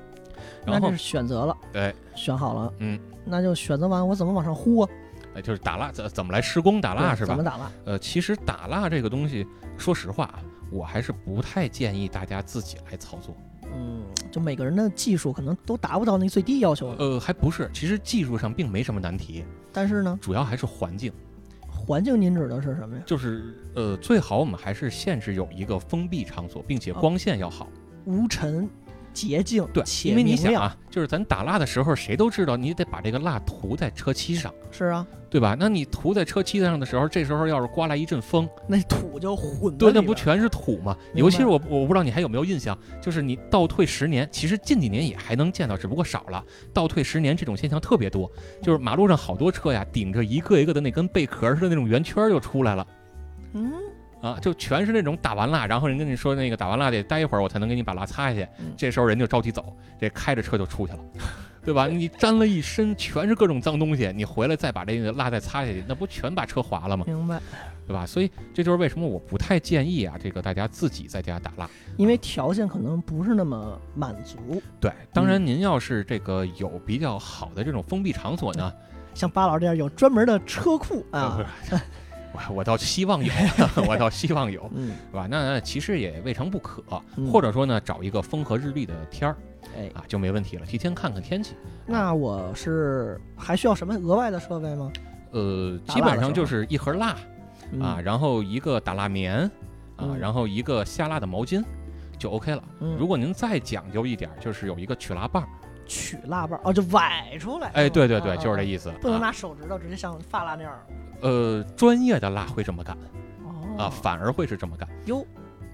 [0.66, 4.90] 然后那这是选择了，哎选好了，嗯，那就选择完我怎么往上呼啊？
[5.34, 7.42] 哎就是打蜡怎怎么来施工打蜡是吧怎么？
[7.42, 7.70] 打蜡？
[7.84, 13.34] 呃，其实打蜡这个东西，说实话啊，我还是不太建议大家自己来操作。
[13.74, 21.12] 嗯，就每个人的技术可能都达不到那最低要求了，呃，还不是，其实技术上并没什么难题，但是呢，主要还是环境，
[21.68, 23.02] 环境您指的是什么呀？
[23.04, 26.96] 就是呃，最好我们还是限制有一个封闭场所，并且哦。
[27.00, 27.68] 光线要好。
[28.06, 28.68] 无尘、
[29.14, 30.34] 洁净，对，且因为你。
[30.36, 35.56] 想啊，就是咱打蜡的时候，谁都知道你得把这个蜡涂在车漆上，是啊，对吧？
[35.58, 40.94] 那你涂在车漆上的时候，这时候要是刮来一阵风，那土就混对，那不全是土吗？
[41.14, 46.44] 尤其是我，我不知道你还有没有印象，就是你倒退十年，其实近几年也还能见到，只不过少了。
[46.74, 52.86] 倒退十年这种现象特别多，就是马路上好多车呀，顶着一个一个的那跟贝壳似的那种圆圈儿就出来了。
[53.54, 53.72] 嗯，
[54.24, 60.98] 啊，就全是那种打完蜡，然后人跟你说那个打完蜡得待一会儿我才能给你把蜡擦下去，嗯这时候人就着急走，这开着车就出去了，
[61.62, 61.86] 对吧？
[61.86, 67.04] 你沾了一身全是各种脏东西，你回来再把这个蜡再擦下去，那不全把车划了吗？
[67.06, 67.38] 明白。
[67.86, 68.06] 对吧？
[68.06, 71.68] 所以这就是为什么我不太建议啊，这个大家自己在家打蜡。
[71.98, 78.72] 因为条件可能不是那么满足，对，当然您要是这个有比较好的这种封闭场所呢，
[79.12, 81.46] 像巴老师这样有专门的车库呃啊，
[82.48, 83.32] 我我倒希望有，
[83.88, 85.26] 我倒希望有， 嗯，是吧？
[85.30, 86.82] 那其实也未尝不可，
[87.16, 89.36] 嗯或者说呢，找一个风和日丽的天儿
[89.76, 90.66] 哎，啊，就没问题了。
[90.66, 91.54] 提前看看天气，
[91.86, 94.90] 那我是还需要什么额外的设备吗？
[95.32, 97.16] 呃，基本上就是一盒蜡
[97.72, 99.38] 嗯啊，，然后一个打蜡棉
[99.96, 101.62] 啊，嗯然后一个下蜡的毛巾。
[102.16, 102.62] 就 OK 了。
[102.80, 105.48] 嗯如果您再讲究一点儿，就是有一个取蜡棒儿，
[105.86, 107.68] 取蜡棒哦，就崴出来。
[107.74, 108.62] 哎，对对嗯对，就是这。
[108.64, 108.90] 意思。
[109.00, 110.72] 不能啊拿手指头直接像发蜡那样。
[111.20, 112.96] 呃，专业的蜡会这么干
[113.44, 114.88] 哦啊，反而会是这么干。
[115.06, 115.24] 哟，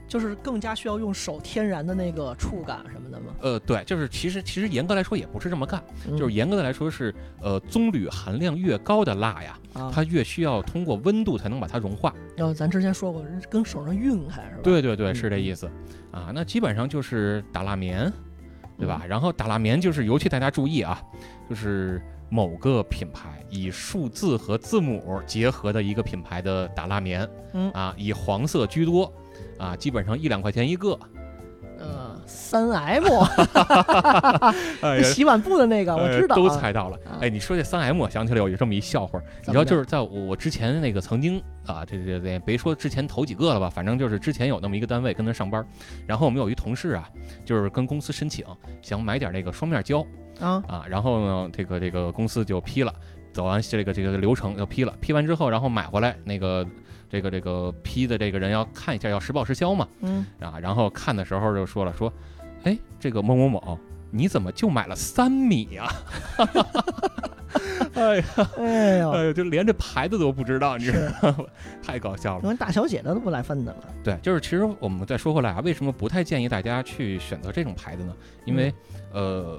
[0.09, 3.33] 就是更加需要用手天然的那个触感什么的吗？
[3.41, 12.13] 呃，对，就是其实其实严格来说也不是这么干，嗯就是严格的来说是，呃，棕榈含量越高的蜡呀，啊，它越需要通过温度才能把它融化。
[12.37, 14.61] 要咱之前说过，跟手上晕开是吧？
[14.63, 15.71] 对对对，嗯是这意思
[16.11, 16.31] 啊。
[16.35, 18.13] 那基本上就是打蜡棉，
[18.81, 19.03] 对吧？
[19.05, 21.01] 嗯然后打蜡棉就是尤其大家注意啊，
[21.49, 29.13] 就是某个品牌以数字和字母结合的一个品牌的打蜡棉，嗯啊，以黄色居多，
[29.59, 30.99] 啊，基本上一两块钱一个。
[32.31, 33.05] 嗯， 三 M，
[34.83, 36.97] 哎洗碗布的那个我知道啊，都猜到了。
[37.05, 37.19] 啊。
[37.21, 45.65] 哎，你说这三 M，我想起来有这么一笑话儿，你知道，就是在我我之前那个曾经啊，这这这别说之前头几个了吧，反正就是之前有那么一个单位跟他上班，
[46.07, 47.09] 然后我们有一同事啊，
[47.45, 48.45] 就是跟公司申请
[48.83, 50.05] 想买点那个双面胶
[50.41, 52.95] 啊，啊，然后呢，这个这个公司就批了，
[53.33, 56.67] 走完这个这个流程就批了，批完之后，然后买回来那个
[57.11, 62.13] 这个这个批的这个人要看一下，要实报实销嘛，嗯，啊，然后看的时候就说了说，
[62.63, 63.79] 哎，这个某某某，
[64.11, 65.93] 你怎么就买了三米呀、
[67.95, 68.25] 哎呀，
[68.57, 71.45] 哎呦，哎呦，就连这牌子都不知道，你知是，道吗？
[71.83, 72.43] 太搞笑了。
[72.43, 73.79] 连大小姐的都不来分的了。
[74.05, 78.15] 对，就是其实我们再说回来啊，为什么不太建议大家去选择这种牌子呢？
[78.45, 78.73] 因为，
[79.13, 79.59] 呃，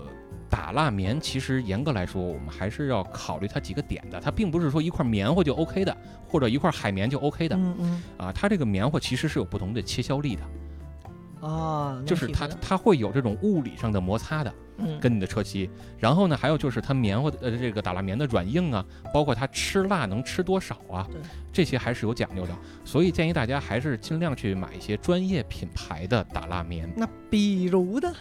[0.51, 4.19] 打蜡棉其实严格来说，我们还是要考虑它几个点的。
[4.19, 8.31] 它并不是说一块棉花就 OK 的，或者一块海绵就 OK 的嗯嗯啊。
[8.33, 14.53] 它这个棉花其实是有不同的切削力的，啊，能就是它它会有这种物理上的摩擦的。
[14.83, 18.83] 嗯跟你的车漆，然后呢，还有就是它棉花的呃这个打蜡棉的软硬啊，
[19.13, 21.07] 包括它吃蜡能吃多少啊，
[21.53, 22.57] 这些还是有讲究的。
[22.83, 26.91] 所以建议大家还是尽量去买一些专业品牌的打蜡棉。
[26.97, 28.11] 那比如的，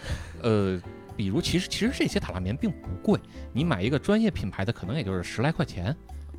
[0.43, 0.79] 呃，
[1.21, 3.21] 比如其实其实这些打蜡棉并不贵，
[3.53, 5.95] 你买一个专业品牌的可能也就是十来块钱，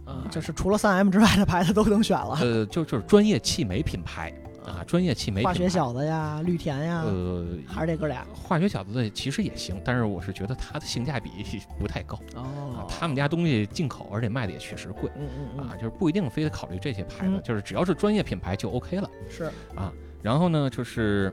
[0.05, 4.33] 啊，就是除了三 M 之外的牌子都能选了，呃，就就是专业汽媒品牌
[4.65, 5.69] 啊，专业汽媒化学。
[5.69, 8.25] 小子呀、绿田呀，呃，还是这哥俩。
[8.33, 11.29] 化学小子的其实也行，但是我是觉得它的性价比
[11.77, 15.11] 不太高啊哦，，他们家东西进口，而且卖的也确实贵。
[15.15, 19.07] 嗯嗯嗯啊，就是不一定非得考虑这些牌子，嗯就是只要是专业品牌就 OK 了。
[19.29, 19.43] 是
[19.75, 21.31] 啊然后呢，就是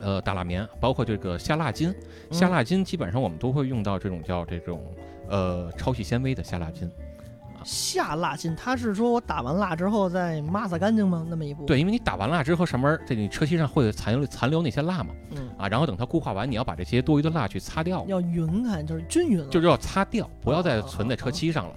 [0.00, 1.90] 呃打蜡棉，包括这个下蜡巾，
[2.30, 4.82] 嗯下蜡巾基本上我们都会用到这种叫这种
[5.28, 6.88] 呃超细纤维的下蜡巾。
[7.62, 11.24] 下蜡巾，它是说我打完蜡之后再抹擦干净吗？
[11.30, 19.46] 那么一步？，对，因为你打完蜡之后，上面这你车漆上会有残留残留那些蜡嘛，嗯，啊，然后等它固化完，你要把这些多余的蜡去擦掉，要匀开，就是均匀了。
[19.46, 21.70] 就是要擦掉，不要再存在哦车漆上了。
[21.70, 21.76] 啊，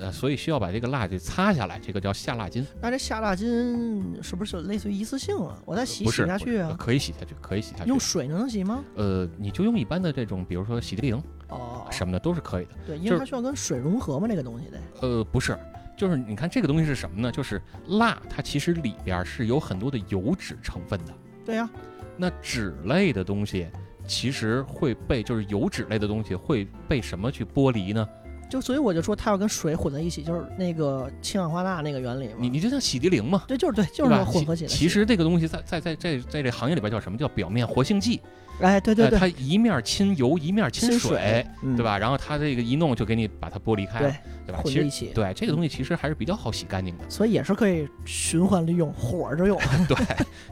[0.00, 2.64] 呃，所以需要把这个蜡给擦下来，这个叫下蜡巾。
[2.80, 5.58] 那这下蜡巾是不是类似于一次性啊？
[5.66, 6.74] 我再洗洗不下去啊？
[6.78, 8.00] 可以洗下去，可以洗下去用。
[8.00, 8.82] 水能洗吗？
[8.96, 12.70] 呃，你就用一般的这种，比如说洗涤灵哦，什么的都是可以的。
[12.86, 15.06] 对，因为它需要跟水融合嘛，这个东西得。
[15.06, 15.54] 呃，不是，
[15.98, 17.30] 就是你看这个东西是什么呢？
[17.30, 21.12] 就是蜡，它其实里边儿是有很多的油脂成分的。
[21.44, 21.68] 对呀、
[22.16, 23.66] 那脂类的东西
[24.06, 28.08] 其实会被，就是油脂类的东西会被什么去剥离呢？
[28.50, 32.34] 就所以我就说它要跟水混在一起，就是那个氢氧化钠那个原理嘛。
[32.38, 33.44] 你你就像洗涤灵嘛。
[33.46, 34.14] 对，就是对，就是？
[34.24, 34.68] 混合起来。
[34.68, 38.20] 其其，实这个东西在在在在在这行业里边叫什么叫表面活性剂？
[38.60, 41.82] 哎，对对对，呃它一面亲油，一面亲亲水，嗯对？
[41.82, 41.96] 吧？
[41.96, 44.14] 然后它这个一弄就给你把它剥离开了，
[44.46, 44.60] 对吧？
[44.64, 47.04] 其实混在一起，对这个东西其实还是比较好洗干净的。
[47.08, 49.58] 所以也是可以循环利用，火着用。
[49.88, 49.96] 对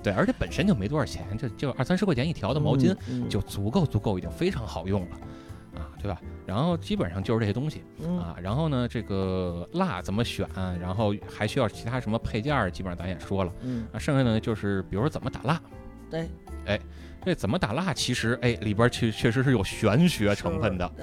[0.03, 5.17] 对，而且本身就没多少钱，就就二三十块钱一条的毛巾，嗯，嗯就足够足够，已经非常好用了，
[5.79, 6.21] 啊，对吧？
[6.47, 8.37] 然后基本上就是这些东西嗯啊。
[8.43, 10.47] 然后呢，这个蜡怎么选，
[10.81, 13.53] 然后还需要其他什么配件儿，基本上咱也说了。
[13.63, 15.61] 嗯，啊，剩下的呢就是比如说怎么打蜡，
[16.11, 16.29] 对，
[16.67, 16.79] 哎
[17.25, 20.91] 这怎么打蜡，其实哎里边儿确确实是有玄学成分的。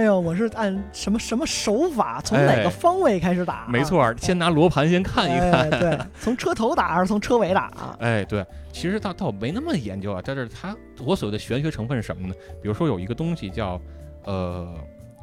[0.00, 3.66] 哎呦，我是按什么什么手法，从哪哎个方位开始打？
[3.68, 5.52] 没错，先拿罗盘先看一看。
[5.52, 7.94] 哎对，从车头打还是从车尾打啊？
[8.00, 12.34] 哎，对，其实倒倒没那么研究啊，但是它我所谓的玄学成分是什么呢？
[12.62, 13.78] 比如说有一个东西叫
[14.24, 14.74] 呃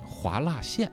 [0.05, 0.91] 划蜡线，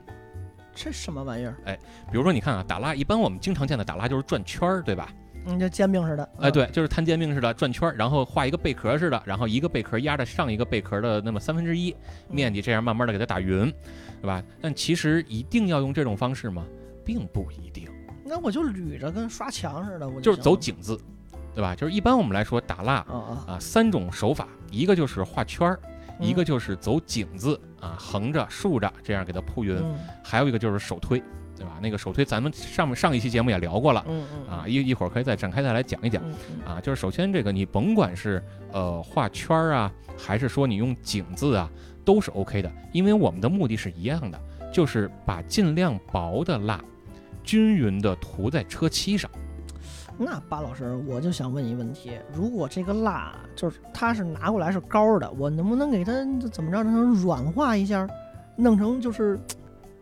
[0.75, 1.55] 这什么玩意儿？
[1.67, 1.79] 哎
[2.11, 5.11] 比如说你看啊，打蜡一般我们经常见的打蜡就是转圈儿，对吧？
[5.47, 6.25] 嗯，就煎饼似的。
[6.41, 11.95] 哎，嗯，对，就是摊煎饼似的转圈儿，然后画一个贝壳似的，然后一个贝壳压着上一个贝壳的那么三分之一
[12.29, 13.73] 面积，这样慢慢的给它打匀，
[14.21, 14.43] 对吧？
[14.61, 16.65] 但其实一定要用这种方式吗？
[17.05, 17.87] 并不一定，
[18.25, 20.99] 那我就捋着跟刷墙似的，我就是走井字，
[21.55, 21.75] 对吧？
[21.75, 25.79] 就是一般我们来说打蜡啊啊，啊，三种手法，一个就是画圈儿，
[26.19, 31.23] 一嗯个就是走井字啊，横着、竖着这样给它铺匀，嗯还有一个就是手推，
[31.57, 31.79] 对吧？
[31.81, 36.23] 那个手推咱们上面上一期节目也聊过了嗯嗯啊，一一会儿可以再展开再来讲一讲
[36.67, 36.81] 啊。
[36.81, 41.71] 就是首先这个你甭管是呃画圈儿啊，还是说你用井字啊，
[42.05, 44.41] 都是 OK 的，因为我们的目的是一样的，
[44.73, 46.83] 就是把尽量薄的蜡
[47.43, 49.31] 均匀的涂在车漆上。
[50.17, 56.13] 那巴老师，我就想问一问题：如果这个蜡就是它是拿过来是膏的，我能不能给它
[56.53, 58.09] 怎么着让它软化一下，
[58.57, 59.37] 弄成就是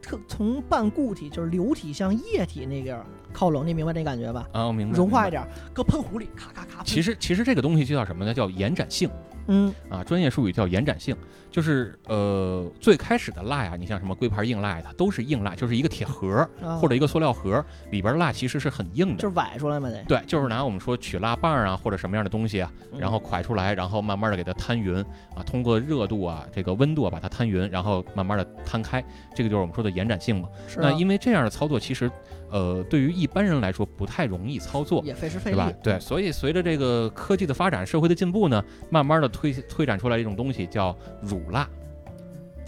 [0.03, 3.01] 特从半固体就是流体向液体那边
[3.33, 3.67] 靠拢？
[3.67, 4.47] 你明白这感觉吧？
[4.53, 4.97] 啊，我明白。
[4.97, 6.83] 融化一点，搁喷壶里咔咔咔。
[6.85, 8.35] 其实其实这个东西就叫什么呢？
[8.35, 9.09] 叫延展性
[9.47, 11.17] 嗯啊，专业术语叫延展性，
[11.53, 19.29] 就是呃最开始的蜡呀，你像什么龟牌硬蜡呀，它都是硬蜡，就是一个铁盒啊或者一个塑料盒，里边蜡其实是很硬的就。
[19.29, 20.03] 是崴出来嘛得。
[20.05, 24.97] 对，就是拿我们说取蜡棒啊，或者什么样的东西啊，嗯然后蒯出来，然后慢慢的给它摊匀
[25.37, 30.49] 啊，通过热度啊，这个温度啊把它摊匀，然后慢慢的摊开，这个就是我们说的延展性嘛。
[30.79, 32.11] 那因为这样的操作，其实
[32.53, 35.73] 呃对于一般人来说不太容易操作，也费时费力对吧？
[35.83, 41.69] 对，所以随着这个科技的发展，社会的进步呢，慢慢的推推展出来一种东西叫乳蜡，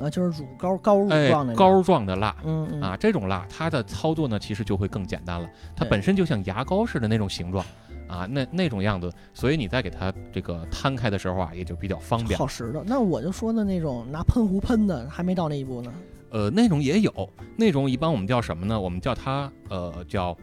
[0.01, 2.35] 啊，就是乳膏膏状的膏状的蜡。
[2.44, 5.49] 嗯嗯啊，这种蜡它的操作呢，其实就会更简单了。
[5.77, 7.64] 它本身就像牙膏似的那种形状，
[8.09, 12.47] 啊，那那种样子，所以你在给它这个摊开的时候啊，也就比较方便好。
[12.47, 12.83] 使的。
[12.87, 15.92] 那我就说的那种拿喷壶喷的，还没到那一步呢。
[16.35, 18.79] 呃，那种也有，那种一般我们叫什么呢？
[18.79, 20.37] 我们叫它呃叫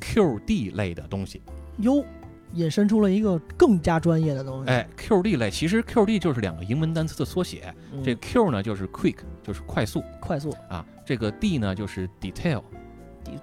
[0.00, 1.42] QD 类的东西。
[1.78, 2.04] 哟，
[2.52, 4.70] 引申出了一个更加专业的东西。
[4.70, 7.74] 哎，QD 类，其实 QD 就是两个英文单词的缩写。
[7.92, 10.86] 嗯，这 Q 呢就是 quick，就是快速快速啊。
[11.04, 12.62] 这个 D 呢就是 detail，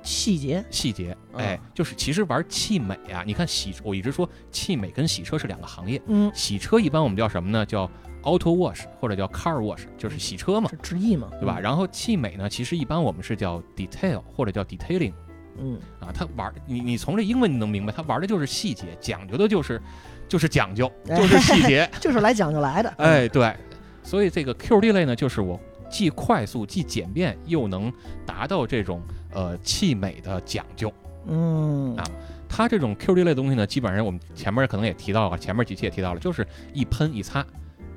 [0.02, 1.12] 细节，细节。
[1.34, 6.02] 啊哎，就是其实玩汽美啊，你看洗，我一直说汽美跟洗车是两个行业。
[6.08, 7.66] 嗯，洗车一般我们叫什么呢？
[7.66, 7.92] 叫
[8.26, 11.60] auto wash 或者叫 car wash，就是洗车嘛，是直译嘛，对吧？
[11.60, 15.14] 然后汽美呢，其实一般我们是叫 detail 或者叫 detailing
[15.58, 15.80] 嗯？
[16.00, 16.12] 啊。
[16.14, 19.82] 他玩你你从这英文你能明白，他玩的就是细节，讲究的就是
[20.28, 21.82] 就是讲究，嗯，就是细节。
[21.82, 22.90] 哎，就是来讲究来的。
[22.98, 23.56] 哎，对，
[24.04, 25.60] 所以这个 QD 类呢，就是我
[25.90, 27.92] 既快速既简便，又能
[28.26, 30.92] 达到这种呃汽美的讲究。
[31.28, 32.04] 嗯，啊
[32.48, 37.46] 它这种 QD 类的东西呢，基本上我们前面可能也提到了，前面几期也提到了，就是一喷一擦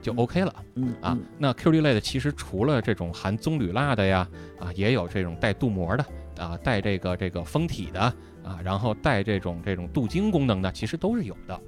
[0.01, 1.25] 就 OK 了嗯啊嗯。
[1.39, 6.05] 那 QD 类的其实除了这种含棕榈蜡的呀，啊，也有这种带镀膜的
[6.39, 8.01] 啊，带这个这个封体的
[8.45, 11.61] 啊，然后带这种这种镀晶功能的，其实都是有的。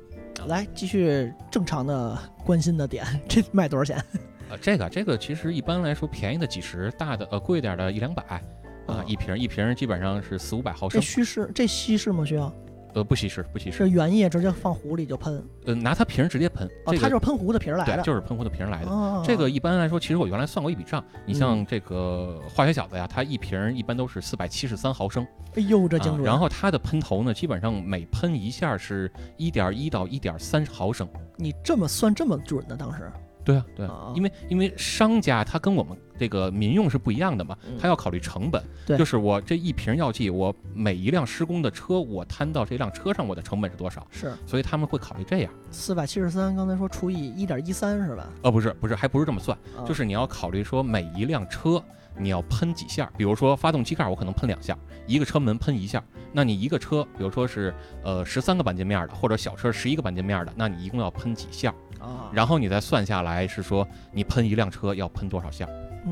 [0.46, 4.02] 来继续正常的 关心的点，这卖多少钱？
[4.48, 8.40] 呃，这个这个其实一般来说便宜的几十，大的呃贵点的一两百啊
[8.86, 12.24] 哦，一瓶一瓶基本上是四五百毫升这升，稀释这稀释吗？
[12.24, 12.52] 需要
[12.94, 15.42] 呃不稀释不稀释，是原液直接放壶里就喷？
[15.66, 18.02] 呃拿它瓶儿直接喷，哦，这个它就是喷壶的瓶儿来对的。
[18.02, 18.90] 就是喷壶的瓶儿来的。
[18.90, 26.24] 哦，这个一般来说，其实我原来算过一笔账，你像嗯这个化学小子呀，它一瓶儿一般都是四百七十三毫升，哎呦，这精啊准。
[26.24, 31.08] 然后它的喷头呢，基本上每喷一下是一点一到一点三毫升。
[31.36, 32.76] 你这么算这么准呢？
[32.76, 33.10] 当时
[33.42, 44.06] 对啊，对啊啊，因为因为商家他跟我们这个民用是不一样的嘛嗯，他要考虑成本，对就是我这一瓶药剂，我每一辆施工的车，我摊到这辆车上，我的成本是多少？
[44.10, 45.50] 是所以他们会考虑这样。
[45.70, 48.28] 四百七十三，刚才说除以一点一三是吧？
[48.42, 51.82] 呃，不是不是，还不是这么算，啊就是你要考虑说每一辆车
[52.18, 56.04] 你要喷几下，比如说发动机盖我可能喷两下，一个车门喷一下，
[56.34, 57.72] 那你一个车，比如说是
[58.04, 61.74] 呃十三个钣金面的，或者小车十一个钣金面的，那你一共要喷几下？
[61.98, 65.68] 啊，然后你再算下来是说你喷一辆车要喷多少下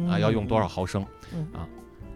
[0.08, 0.18] 啊？
[0.18, 0.68] 要用多少？
[0.68, 1.66] 毫升嗯啊？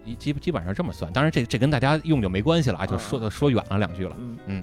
[0.04, 4.16] 一基基本上这么算，当然这这跟大家用就没关系了啊，就说说远了两句了。
[4.46, 4.62] 嗯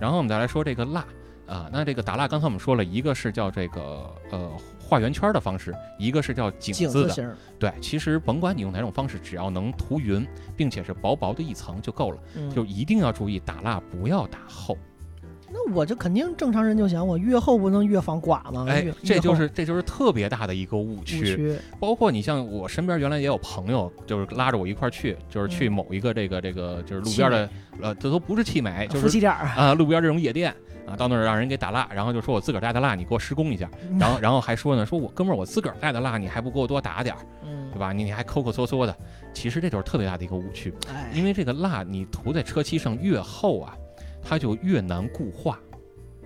[0.00, 1.04] 然后我们再来说这个蜡
[1.46, 7.36] 啊，那这个打蜡，刚才我们说了一个是叫这个呃画圆圈的方式，一个是叫井字的。
[7.58, 12.18] 对，其实甭管你用哪种方式，只要能涂匀，并且是薄薄的一层就够了。
[12.36, 14.76] 嗯就一定要注意打蜡不要打厚。
[15.50, 18.66] 那我就肯定正常人就想，我越厚不能越防刮吗？
[18.68, 21.56] 哎，这就是这就是特别大的一个误误区。
[21.80, 27.48] 包括你像我身边原来也有朋友，就是拉着我一块儿去，就是去嗯某一个这个这个就是路边的，
[27.80, 30.54] 呃，这都不是汽美，就是夫妻店，啊路边这种夜店
[30.86, 37.92] 啊，到那儿让人给打蜡，然后就说我自个儿带的蜡，你给我施工一下， 然后然后还说呢，说我哥们儿我自个儿带的蜡，你还不给我多打点儿，嗯对，吧？
[37.92, 38.94] 你你还抠抠缩缩的，
[39.32, 43.74] 其实这就是特别大的一个误区，哎，因为这个蜡你涂在车漆上越厚啊，
[44.28, 45.58] 它就越难固化。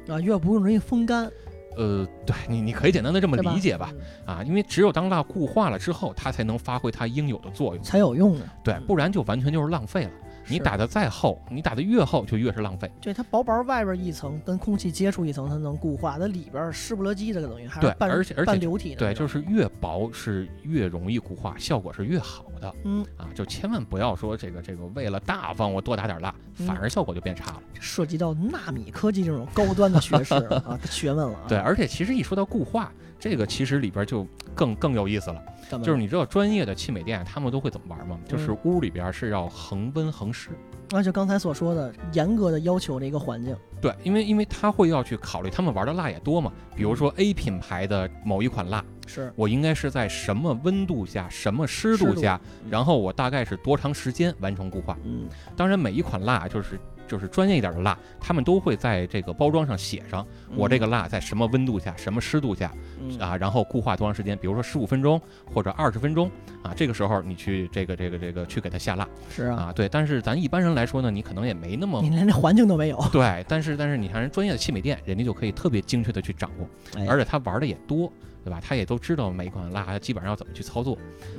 [0.08, 1.30] 啊越不容易风干，
[1.76, 3.94] 呃，对你，你可以简单的这么理解吧，
[4.26, 8.44] 嗯啊，因为只有当蜡固化了之后，它才能发挥它应有的作用，才有用呢。
[8.64, 10.10] 对，不然就完全就是浪费了。
[10.48, 12.90] 你打的再厚，你打的越厚就越是浪费。
[13.00, 23.28] 对它薄薄外边一层跟空气接触一层，它能固化，它里边湿不勒几的，等于还是对半而且而且半流体的对，就是越薄是越容易固化，效果是越好的嗯，啊！
[23.34, 27.62] 就千万不要说这个这个为了大方我多打点蜡，嗯反而效果就变差了。
[27.80, 31.44] 涉及到纳米科技这种高端的学识啊 学问了啊。
[31.48, 35.40] 对，而且其实一说到固化，这个其实里边就更更有意思了。
[35.78, 38.18] 就是你知道专业的汽美店他们都会怎么玩吗？
[38.26, 40.50] 就是嗯屋里边是要恒温恒湿。
[40.90, 43.56] 那就刚才所说的严格的要求的一个环境。
[43.80, 46.52] 对，因为因为他会要去考虑，他们玩的蜡也多嘛。
[46.74, 54.98] 比如说 A 品牌的某一款蜡，是，我应该是在什么温度下、什么湿湿度度下，嗯然后我大概是多长时间完成固化。
[55.04, 56.78] 嗯，当然，每一款蜡就是
[57.12, 62.72] 就是专业一点的蜡，他们都会在这个包装上写上我这个蜡在什么温度下、什么湿度下
[63.02, 65.20] 嗯啊，然后固化多长时间，比如说十五分钟
[65.52, 66.30] 或者二十分钟
[66.62, 69.86] 啊，这个时候你去这个这个这个去给它下蜡是啊，啊，对。
[69.90, 72.98] 但是咱一般人来说呢，你可能也没那么你连这环境都没有。
[73.12, 76.66] 对，但是但是你看人专业的汽美店，人家就可以特别精确的去掌握，
[76.98, 78.10] 哎而且他玩的也多。
[78.44, 78.60] 对吧？
[78.60, 80.94] 他也都知道每一款蜡基本上要怎么去操作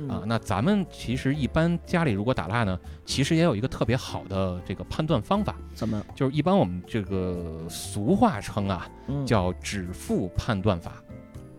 [0.08, 0.22] 啊。
[0.22, 6.02] 嗯那咱们其实一般家里如果打蜡呢，其实也有一个特别好的这个判断方法，怎么？
[6.14, 10.92] 就是一般我们这个俗话称啊，嗯，叫指腹判断法，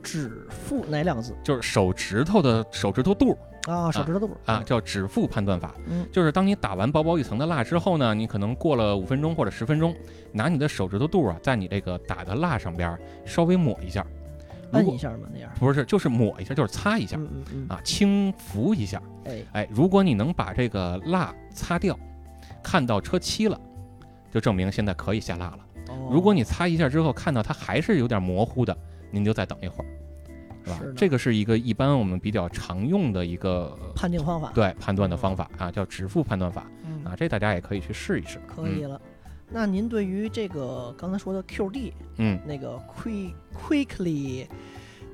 [0.01, 3.91] 指腹哪两个字就是手指头的手指头肚啊？
[3.91, 4.63] 手指头肚啊，。
[4.65, 5.73] 叫指腹判断法。
[5.87, 9.95] 嗯就是当你打完薄薄一层的蜡之后呢，你可能过了五分钟或者十分钟，
[10.31, 14.05] 拿你的手指头肚啊，在你这个打的蜡上边儿稍微抹一下，
[14.75, 15.51] 摁一下嘛，那样。
[15.59, 17.67] 不是就是抹一下，就是擦一下嗯嗯嗯。
[17.69, 19.01] 啊，轻拂一下。
[19.25, 21.97] 哎，哎，如果你能把这个蜡擦掉，
[22.63, 23.59] 看到车漆了，
[24.31, 25.59] 就证明现在可以下蜡了。
[25.89, 28.75] 哦如果你擦一下之后看到它还是有点模糊的，
[29.11, 29.87] 您就再等一会儿，
[30.63, 30.93] 是吧是？
[30.93, 38.39] 这个是一个一般我们比较常用的一个判定方法，对判断的方法啊，叫指腹判断法嗯，啊，这大家也可以去试一试。
[38.47, 38.99] 可以了。
[39.55, 44.45] 那您对于这个刚才说的 QD 嗯，那个 quick quickly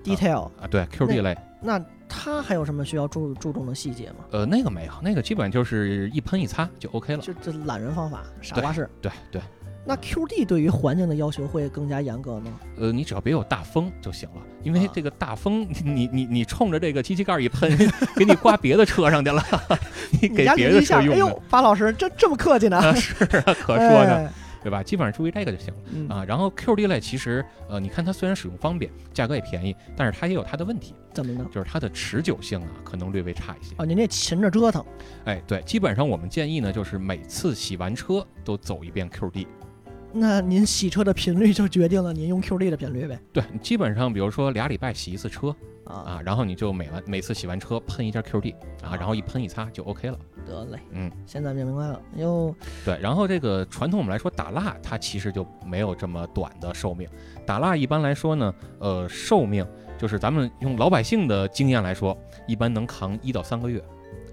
[0.03, 4.25] detail，嗯啊，对 QD 类，那它还有什么需要注注重的细节吗？
[4.31, 7.21] 呃，那个没有，那个基本就是一喷一擦就 OK 了。
[7.21, 8.89] 就这懒人方法，傻瓜式。
[8.99, 9.39] 对对，
[9.85, 12.51] 那 QD 对于环境的要求会更加严格吗？
[12.77, 17.75] 呃，你只要别有大风就行了，因为啊这个大风， 你你你冲着这个机器盖儿一喷，
[18.15, 19.43] 给你刮别的车上去了，
[20.21, 22.77] 你给别的车用哎呦，巴老师这这么客气呢？
[22.77, 24.31] 啊，是啊，可说呢，哎
[24.63, 24.83] 对吧？
[24.83, 25.79] 基本上注意这个就行了。
[25.91, 31.43] 嗯啊，然后 QD 类其实，呃，你看它虽然使用方便，价格也便宜，但是它也有它的问题，怎么呢？
[31.51, 33.73] 就是它的持久性啊，可能略微差一些。
[33.79, 34.85] 哦，您这勤着折腾，
[35.25, 39.47] 哎，对，基本上我们建议呢，就是每次洗完车都走一遍 QD。
[40.13, 43.19] 那您洗车的频率就决定了您用 QD 的频率呗。
[43.31, 50.17] 对，基本上比如说俩礼拜洗一次车啊，啊，然后你就每完每次洗完车喷一下 QD 啊，然后一喷一擦就 OK 了。
[50.45, 52.01] 得嘞，嗯，现在明白了。
[52.17, 57.07] 哟，对，然后这个传统我们来说打蜡，它其实就没有这么短的寿命。
[57.45, 59.65] 打蜡一般来说呢，呃，寿命
[59.97, 63.81] 就是咱们用老百姓的经验来说，一般能扛一到三个月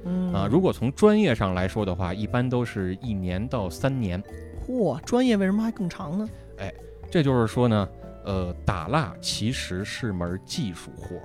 [0.05, 0.49] 嗯啊。
[0.51, 4.23] 如果从专业上来说的话，一般都是一年到三年。
[4.68, 6.28] 嚯，专业为什么还更长呢？
[6.59, 6.72] 哎
[7.11, 7.88] 这就是说呢，
[8.24, 11.22] 呃，打蜡其实是门技术活儿。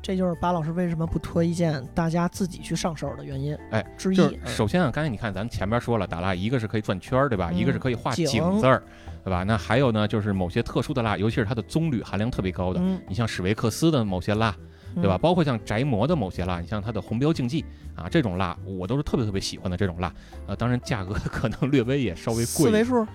[0.00, 4.38] 这就是巴老师为什么不推荐大家自己去上手的原因，哎，之一。
[4.44, 7.50] 首先啊，刚才你看咱前面说了，打蜡一个是可以转圈儿，对吧？
[7.52, 8.82] 嗯一个是可以画景井字儿，
[9.22, 9.44] 对吧？
[9.44, 14.56] 那还有呢，就是某些特殊的蜡，尤其是它的棕榈含量特别高的，嗯，你像史维克斯的某些蜡，
[14.94, 15.16] 对吧？
[15.16, 15.20] 嗯？
[15.20, 20.12] 包括像宅魔的某些辣，你像它的红标竞技啊，这种辣我都是特别特别喜欢的这种辣。
[20.46, 23.06] 呃，当然价格 可能略微也稍微贵，四位数，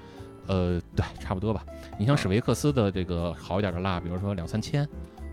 [0.47, 1.65] 呃，对，差不多吧。
[1.97, 4.83] 你像啊史维克斯的这个好一点的辣，比如说两三千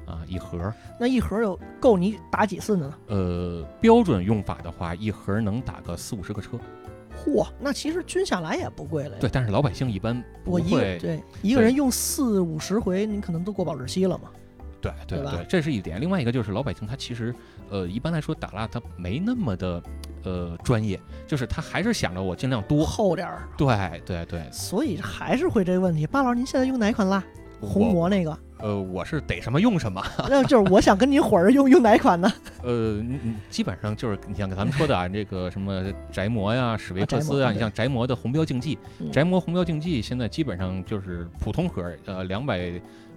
[0.07, 2.95] 啊一盒，那一盒有够你打几次呢？
[3.09, 6.59] 呃，标准用法的话，一盒能打个四五十个车。
[7.25, 9.17] 嚯，那其实均下来也不贵了呀。
[9.21, 10.99] 对，但是老百姓一般不我一个会。
[10.99, 14.31] 对一个人用四五十回，你可能都过保质期了嘛。
[15.07, 16.01] 对对对，这是一点。
[16.01, 17.35] 另外一个就是老百姓他其实，
[17.71, 19.83] 呃，一般来说打蜡他没那么的，
[20.25, 22.85] 呃，专业，就是他还是想着我尽量多。
[22.85, 26.07] 厚点儿，对对对，所以还是会这个问题。
[26.07, 27.23] 巴老师，您现在用哪款蜡？
[27.61, 30.05] 红我魔那个，呃，我是逮什么用什么。
[30.29, 32.31] 那就是我想跟您伙儿用用哪款呢？
[32.63, 42.71] 呃，你你基本上就是你像咱们说的啊，这个什么宅魔呀、史维克斯啊，啊你像宅魔的红标竞技，嗯宅魔红标竞技现在基本上就是普通盒，呃，两百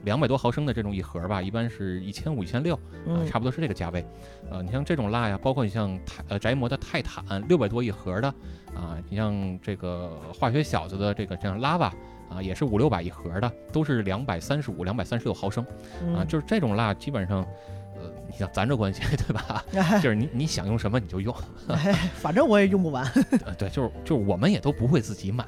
[0.07, 2.73] 两百多毫升的这种一盒吧，一般是一千五、一千六。
[2.75, 4.03] 啊，嗯，差不多是这个价位。
[4.49, 8.27] 呃，你像这种蜡呀，包括你像泰呃宅模的泰坦六百多一盒的，
[8.73, 11.91] 啊，你像这个化学小子的这个像 lava
[12.29, 15.63] 啊，也是五六百一盒的，都是两百三十五、两百三十六毫升
[16.15, 17.45] 啊，嗯就是这种蜡基本上。
[17.99, 19.65] 呃，你像咱这关系 对吧？
[19.73, 21.35] 哎就是你你想用什么你就用，
[21.67, 23.03] 哎， 反正我也用不完，
[23.43, 25.43] 呃，对，就是就是我们也都不会自己买，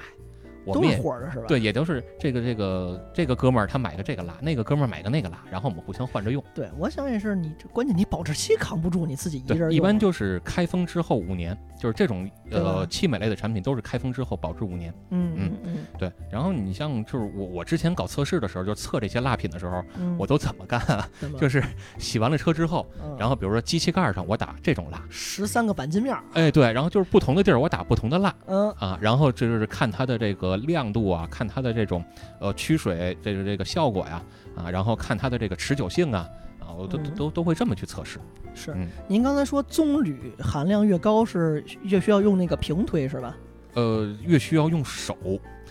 [0.69, 1.45] 我都们也是火的是吧？
[1.47, 6.43] 对，也都是这个这个这个哥们儿他买个这个蜡，那个哥们儿买个那个蜡，然后我们互相换着用。
[6.53, 14.93] 对，我想也是，你这关键你保质期扛不住，你自己一人一般就是开封之后五年，就是这种呃气美类的产品都是开封之后保质五年。
[15.11, 21.07] 嗯嗯嗯对，然后你像就是我我之前搞测试的时候，就测这些蜡品的时候，嗯，我都怎么干啊？
[21.39, 21.63] 就是
[21.97, 22.85] 洗完了车之后，
[23.17, 28.33] 然后后比如说机器盖儿上我打这种蜡，十三个钣金面儿，哎对，然后就是不同的地儿我打不同的蜡。
[28.47, 32.03] 嗯啊，然后这就是看它的这个亮度啊，看它的这种
[32.39, 34.21] 呃驱水这个这个效果呀，
[34.55, 36.27] 啊，然后看它的这个持久性啊，
[36.59, 38.19] 啊，我都嗯都都会这么去测试。
[38.53, 38.87] 是嗯。
[39.07, 43.37] 您刚才说棕榈含量越高是越需要用那个平推是吧？
[43.75, 45.15] 呃，越需要用手，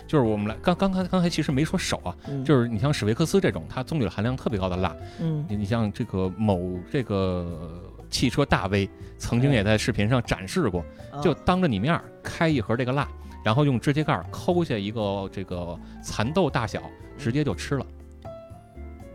[0.07, 10.79] 就是我们来刚刚才刚才其实没说手啊，嗯就是你像史维克斯这种，它棕榈含量特别高的蜡，嗯你你像这个某这个汽车大 V 曾经也在视频上展示过，
[11.11, 13.07] 啊就当着你面儿开一盒这个蜡，
[13.43, 16.81] 然后用指甲盖抠下一个这个蚕豆大小，
[17.17, 17.85] 直接就吃了。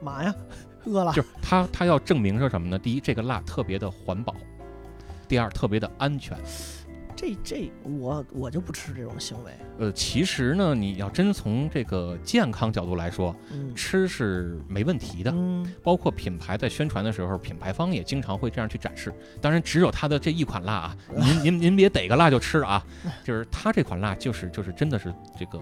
[0.02, 0.34] 嘛呀，
[0.84, 2.78] 饿了就是他他要证明是什么呢？
[2.78, 4.34] 第一，这个蜡特别的环保；
[5.26, 6.36] 第二，特别的安全。
[7.24, 15.30] 这这我我就不吃这种行为，呃，其实呢，你要真从这个健康角度来说，嗯吃是没问题的。
[15.34, 19.12] 嗯包括品牌在宣传的时候，品牌方也经常会这样去展示。
[19.40, 22.84] 当然，只有它的这一款辣啊， 您您您别逮个辣就吃啊，
[23.24, 25.58] 就是它这款辣就是就是真的是这个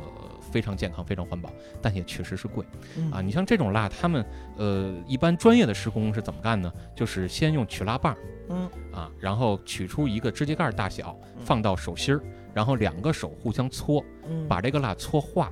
[0.53, 1.50] 非常健康、非常环保，
[1.80, 2.64] 但也确实是贵
[2.96, 3.20] 嗯啊。
[3.22, 4.24] 你像这种蜡，他们
[4.59, 6.70] 呃一般专业的施工是怎么干呢？
[6.94, 8.14] 就是先用取蜡棒
[8.50, 12.20] 嗯啊，然后取出一个指甲盖大小，嗯放到手心儿，
[12.53, 15.50] 然后两个手互相搓，嗯，把这个蜡搓化，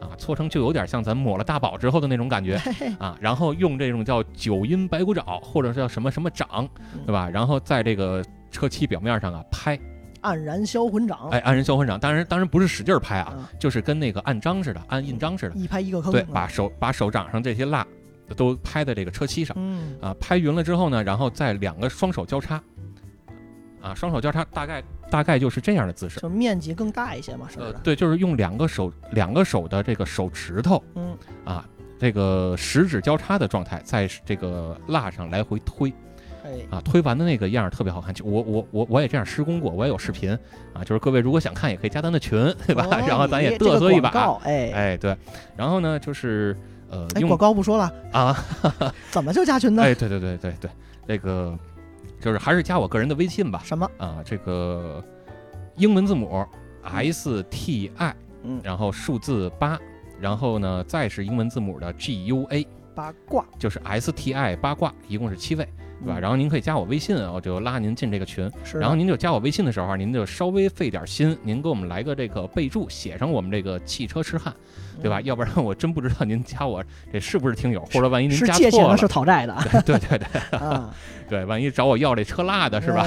[0.00, 2.58] 啊，搓成就有点像咱抹了大宝之后的那种感觉
[2.98, 6.68] 啊，然后用这种叫九阴白骨爪或者是叫什么什么掌，
[7.06, 7.28] 对吧？
[7.28, 9.78] 然后在这个车漆表面上啊拍，
[10.22, 17.86] 黯然销魂掌，哎，黯然销魂掌，当然当然不是使劲儿拍啊，啊，就是跟那个按章似的，按印章似的，一拍一个坑，对，啊把手把手掌上这些蜡
[18.36, 19.54] 都拍在这个车漆上。
[19.58, 19.96] 嗯。
[20.00, 22.62] 啊，拍匀了之后呢，然后再两个双手交叉，
[23.80, 26.20] 啊，双手交叉大概大概就是这样的姿势。
[26.20, 31.16] 就面积更大一些嘛，是不是？，呃对，就是用两个手两个手的这个手指头嗯。
[31.44, 31.68] 啊，
[31.98, 35.90] 这个食指交叉的状态，在这个蜡上来回推。
[35.90, 35.94] 哎
[36.70, 38.12] 啊，推完的那个样儿特别好看。
[38.14, 40.30] 就我我我我也这样施工过，我也有视频
[40.72, 42.86] 啊，就是各位如果想看，也可以加咱的群，对吧？
[42.90, 44.10] 哦然后咱也嘚瑟一把，
[44.44, 45.16] 哎哎，对，
[45.56, 46.56] 然后呢，就是
[46.90, 48.36] 呃，广告不说了，啊，
[49.10, 49.82] 怎么就加群呢？
[49.82, 50.70] 哎，对对对对对，
[51.06, 51.58] 那个
[52.20, 53.88] 就是还是加我个人的微信吧，什么？
[53.98, 55.02] 啊，这个
[55.76, 56.46] 英文字母
[56.82, 59.78] S T I，嗯然后数字八，
[60.20, 65.66] 然后呢再是英文字母的 G U A，八卦就是 S T I 八卦，一共是七位，
[66.04, 66.18] 对吧？
[66.18, 68.50] 嗯然后您可以加我微信啊，我就拉您进这个群。
[68.64, 74.52] 是，然后您就加我微信的时候，您就稍微费点心，您给我们来个这个备注，写上我们这个汽车痴汉，
[75.00, 75.18] 对吧？
[75.20, 76.82] 嗯要不然我真不知道您加我
[77.12, 80.26] 这是不是听友，或者万一您加错了是讨债的 对对对
[80.58, 80.94] 啊，
[81.28, 83.02] 对，万一找我要这车蜡的是吧？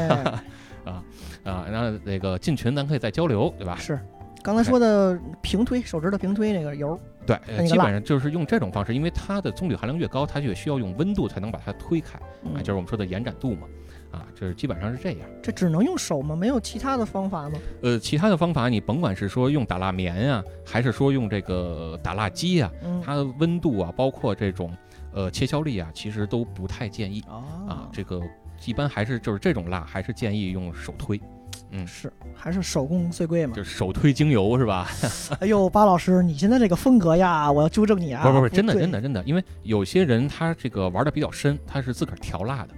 [0.85, 1.03] 啊
[1.43, 3.77] 啊，然后那个进群咱可以再交流，对吧？
[3.79, 3.99] 是。
[4.45, 7.35] 刚才说的平推手指头平推那个油，对，
[7.65, 13.67] 基本上就是用这种方式，因为它的棕榈含量越高，它就需要用温度才能把它推开，啊，嗯就是我们说的延展度嘛，
[14.11, 15.21] 啊，就是基本上是这样。
[15.41, 16.35] 这只能用手吗？
[16.35, 17.57] 没有其他的方法吗？
[17.81, 24.71] 呃，其他的方法你甭管是说用打蜡棉啊、还是说用这个打蜡机啊、嗯它的温度啊，包括这种
[25.11, 28.21] 呃切削力啊，其实都不太建议啊啊。，这个
[28.63, 31.19] 一般还是就是这种蜡还是建议用手推，
[31.71, 33.63] 嗯，是还是手工最贵嘛就？
[33.63, 34.87] 是手推精油是吧？
[35.41, 38.23] 哎呦，巴老师，你现在这个风格呀，我要纠正你啊！
[38.23, 42.69] 不不不是，真的真的真的，因为有些人他这个玩的比较深，他是自个儿调蜡的。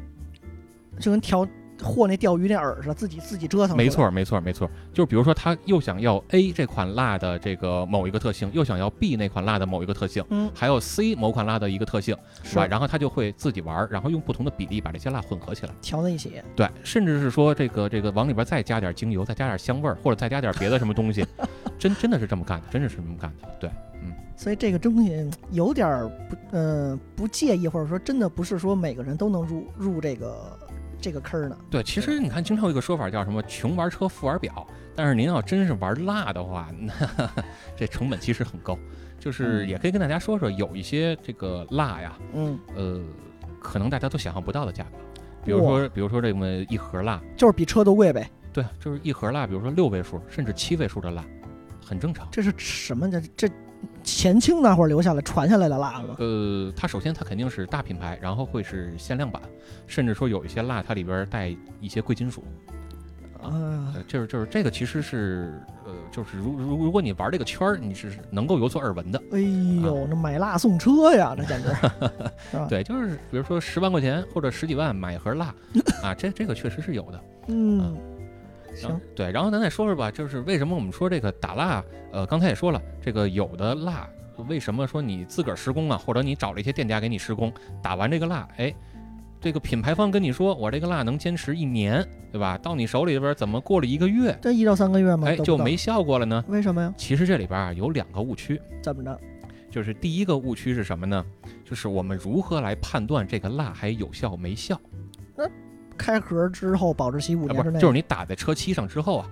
[0.99, 1.47] 就跟调
[1.81, 3.75] 和那钓鱼那饵似的，自己自己折腾。
[3.75, 4.69] 没，错，没错，没错。
[4.93, 12.65] 就是比如说，他又想要 A 这款蜡的这个某一个特性，又想要 B 那款蜡的某一个特性，嗯，还有 C 某款蜡的一个特性，是是吧？
[12.65, 15.73] 然后他就会自己玩儿，然后用不同的比例把这些蜡混合起来。
[15.81, 16.41] 调在一起。
[16.55, 21.25] 对，甚至是说这个这个往里边再加点精油，再加点香味儿，或者再加点别的什么东西，
[21.77, 23.47] 真真的是这么干的，真的是这么干的。
[23.59, 23.69] 对，
[24.03, 30.57] 嗯，所以这个东西有点儿不，呃，不介意，或者说真的不是说每个人都能入入这个
[31.01, 31.57] 这个坑儿的。
[31.69, 31.83] 对。
[31.83, 36.93] 其实你看，经常有一个说法叫什么“穷玩车，富玩表”，但是您要真是玩蜡的话，那
[37.75, 38.77] 这成本其实很高。
[39.19, 43.01] 就是嗯也可以跟大家说说，有一些这个蜡呀，嗯，呃，
[43.59, 44.91] 可能大家都想象不到的价格。
[45.43, 48.29] 比如说，比如说这么一盒蜡，就是比车都贵呗。
[48.53, 51.23] 对，就是一盒蜡，比如说六位数甚至七位数的蜡，
[51.85, 52.27] 很正常。
[52.31, 53.21] 这是什么这？
[53.35, 53.49] 这
[54.03, 56.15] 前清那会儿留下来传下来的蜡吗？
[56.19, 59.41] 呃，它首先它肯定是大品牌，然后会是限量版，
[59.85, 62.43] 甚至说有一些蜡它里边带一些贵金属。
[63.39, 69.21] 啊呃，就是就是这个其实是呃，就是如如如果你玩这个圈儿，你是能够有所耳闻的。
[69.31, 69.39] 哎
[69.83, 71.69] 呦，那买蜡送车呀，那简直？
[72.67, 75.53] 对，就是比如说十万块钱或者十几万买一盒蜡
[76.01, 77.21] 啊，这这个确实是有的。
[77.49, 77.93] 嗯，然
[78.81, 84.07] 行，对，然后咱再说说吧，就是为什么我们说这个打蜡，呃，刚才也说了，这个有的蜡
[84.47, 87.51] 为什么说你自个儿施工啊，或者你找了一些店家给你施工，
[87.81, 88.73] 打完这个蜡，哎，
[89.41, 92.57] 这个品牌方跟你说我这个蜡能坚持一年，对吧？
[92.57, 95.27] 到你手里边怎么过了一个月，这一到三个月吗？
[95.27, 96.43] 哎，就没效果了呢？
[96.47, 96.93] 为什么呀？
[96.95, 99.19] 其实这里边啊有两个误区，怎么着？
[99.69, 101.23] 就是第一个误区是什么呢？
[101.65, 104.79] 就是我们如何来判断这个蜡还有效没效？
[105.97, 109.29] 开盒之后保质期五年之内，就是你打在车漆上之后啊，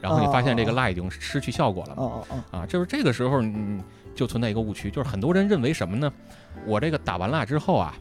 [0.00, 2.02] 然后你发现这个哦蜡已经失去效果了嘛。
[2.02, 3.80] 哦哦哦，啊，就是这个时候，你，
[4.14, 6.12] 就存在一个误区，就是很多人认为什么呢？
[6.66, 7.94] 我这个打完蜡之后啊，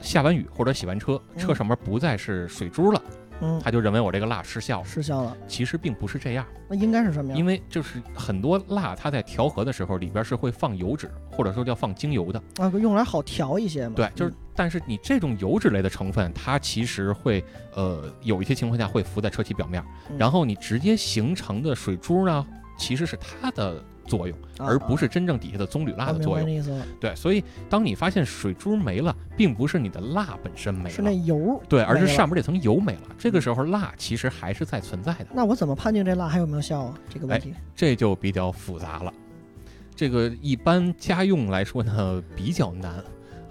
[0.00, 3.02] 下完雨或者洗完车，车嗯上面不再是水珠了，
[3.40, 4.84] 嗯，他就认为我这个蜡失效了。
[4.86, 7.38] 失效了，其实并不是这样，那应该是什么呀？
[7.38, 12.42] 因为就是很多蜡它在调和的时候里边是会放油脂，或者说叫放精油的。
[12.58, 13.94] 啊，用来好调一些嘛。
[13.96, 17.44] 对，就是嗯但是你这种油脂类的成分，它其实会
[17.74, 22.46] 呃有一些情况下会浮在车漆表面，嗯然后你直接形成的水珠呢，
[22.78, 26.64] 其实是它的作用，啊而不是真正底下的棕榈蜡的作用。
[27.00, 31.60] 对，所以当你发现水珠没了，并不是你的蜡本身没了是那，油。
[31.68, 33.02] 对，而是上面这层油没了。
[33.18, 36.94] 这个时候蜡其实还是在存在的，那我怎么判定这蜡还有没有效啊？
[37.08, 37.54] 这个问题。
[37.74, 39.12] 这就比较复杂了。
[39.96, 42.92] 这个一般家用来说呢比较难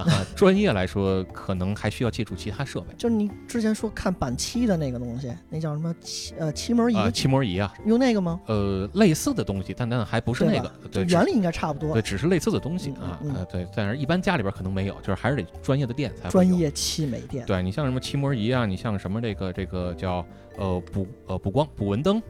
[0.03, 8.39] 啊，专业来说可能还需要借助其他设备就是你之前说看板漆的那个东西，那叫什么漆呃漆膜仪，啊，漆膜仪啊，用那个吗？
[8.47, 12.01] 呃，类似的东西，但但还不是那个，对，原理应该差不多对，。
[12.01, 16.29] 只是类似的东西嗯啊，对，但是一般家里边可能没有，就是还是得专业的店才。
[16.29, 20.25] 专业漆美店，对你像什么漆膜仪啊，你像什么这个这个叫
[20.57, 22.21] 呃补呃补光补纹灯，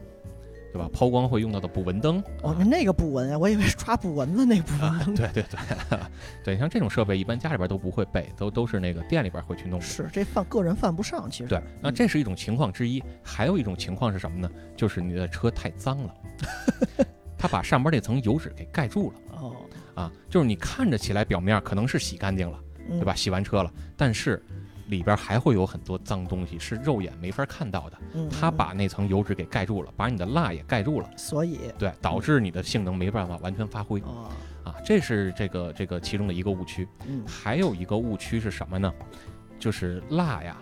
[0.74, 0.90] 对吧？
[0.92, 2.20] 抛光会用到的捕蚊灯。
[2.42, 5.14] 哦，啊那那个捕蚊啊，我以为是抓捕蚊子那捕啊蚊灯。
[5.14, 5.98] 对对对，
[6.42, 9.80] 对，像这种设备一般家里边都不会备，都都是那个店里边会去弄。
[9.80, 11.48] 是这犯个人犯不上，其实。
[11.48, 14.50] 对，那这是一种情况之一，还有一种情况是什么呢？
[14.76, 16.14] 就是你的车太脏了，
[17.38, 19.56] 它把上边那层油脂给盖住了哦，
[19.94, 22.58] 啊，就是你看着起来表面可能是洗干净了，
[22.90, 23.14] 嗯对吧？？
[23.14, 24.42] 洗完车了，但是
[24.88, 34.28] 里边还会有很多脏东西是肉眼没法看到的，嗯，它嗯把那层油脂给盖住了，把你的蜡也盖住了，所以对，导致你的性能没办法完全发挥啊，
[34.64, 36.86] 啊，这是这个这个其中的一个误区。
[37.06, 38.92] 嗯，还有一个误区是什么呢？
[39.58, 40.56] 就是蜡呀，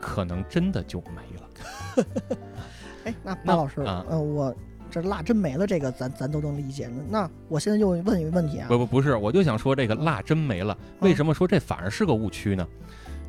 [0.00, 2.36] 可能真的就没了。
[3.04, 4.54] 哎，那那巴老师，啊呃，我
[4.90, 6.88] 这蜡真没了，这个咱咱都能理解。
[6.88, 10.76] 那那我现在就问一个问题啊，不不不是，我就想说这个蜡真没了。
[11.00, 12.66] 为什么说这反而是个误区呢？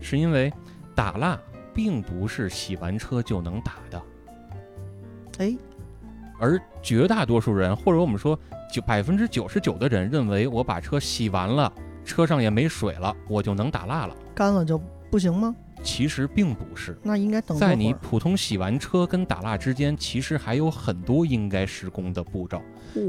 [0.01, 0.51] 是因为
[0.93, 1.39] 打蜡
[1.73, 4.01] 并不是洗完车就能打的，
[5.39, 5.55] 哎，
[6.39, 8.39] 而绝大多数人，或者我们说
[8.71, 11.71] 九百分之九十九的人认为，我把车洗完了，
[12.03, 14.15] 车上也没水了，我就能打蜡了。
[14.33, 14.79] 干了就
[15.09, 15.55] 不行吗？
[15.83, 22.59] 其实并不是，那应该等在你普通洗完车跟打蜡之间，其实还有很多应该施工的步骤。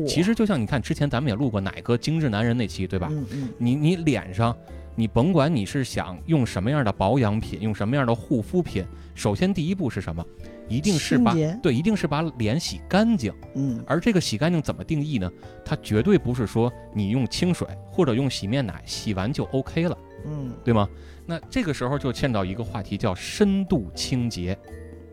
[0.06, 3.08] 其实就像你看，之前咱们也录过哪个精致男人那期，对吧？
[3.10, 4.54] 嗯嗯，你你脸上，
[4.96, 8.84] 你甭管你是想用什么样的保养品，用什么样的护肤品，
[9.14, 10.24] 首先第一步是什么？
[10.68, 11.32] 一定是把
[11.62, 13.32] 对，一定是把脸洗干净。
[13.54, 15.30] 嗯而这个洗干净怎么定义呢？
[15.64, 20.88] 它绝对不是说你用清水或者用洗面奶洗完就 OK 了，嗯对吗？
[21.24, 24.58] 那这个时候就牵到一个话题，叫深度清洁。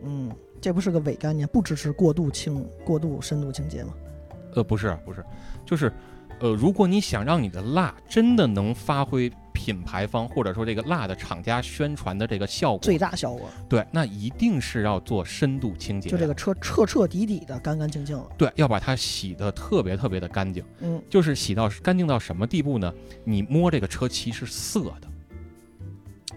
[0.02, 0.28] 嗯，
[0.60, 3.94] 这不是个伪概念，不支持过度清、过度深度清洁吗？
[4.54, 5.24] 呃，不是，不是，
[5.64, 5.92] 就是，
[6.40, 18.14] 呃，如果你想让你的蜡真的能发挥品牌方或者说这个蜡的厂家宣传的这个效果，最大效果，对，那一定是要做深度清洁，就这个车彻彻底底的干干净净。
[18.18, 18.26] 了。
[18.36, 22.92] 对，要把它洗得特别特别的干净，嗯，就是洗到干净到什么地步呢？
[23.24, 25.08] 你摸这个车漆是涩的，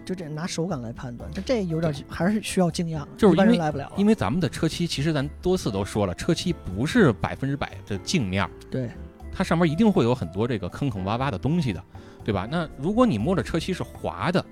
[0.06, 3.92] 就这拿手感来判断，这这有点还是需要经验，就是一般因为人来不了。
[3.96, 8.88] 因为咱们的车漆其实咱多次都说了，车漆不是百分之百的镜面，对，
[9.32, 11.82] 它上面一定会有很多这个坑坑洼洼的东西的，
[12.28, 12.46] 对吧？
[12.50, 14.44] 那如果你摸着车漆是滑的，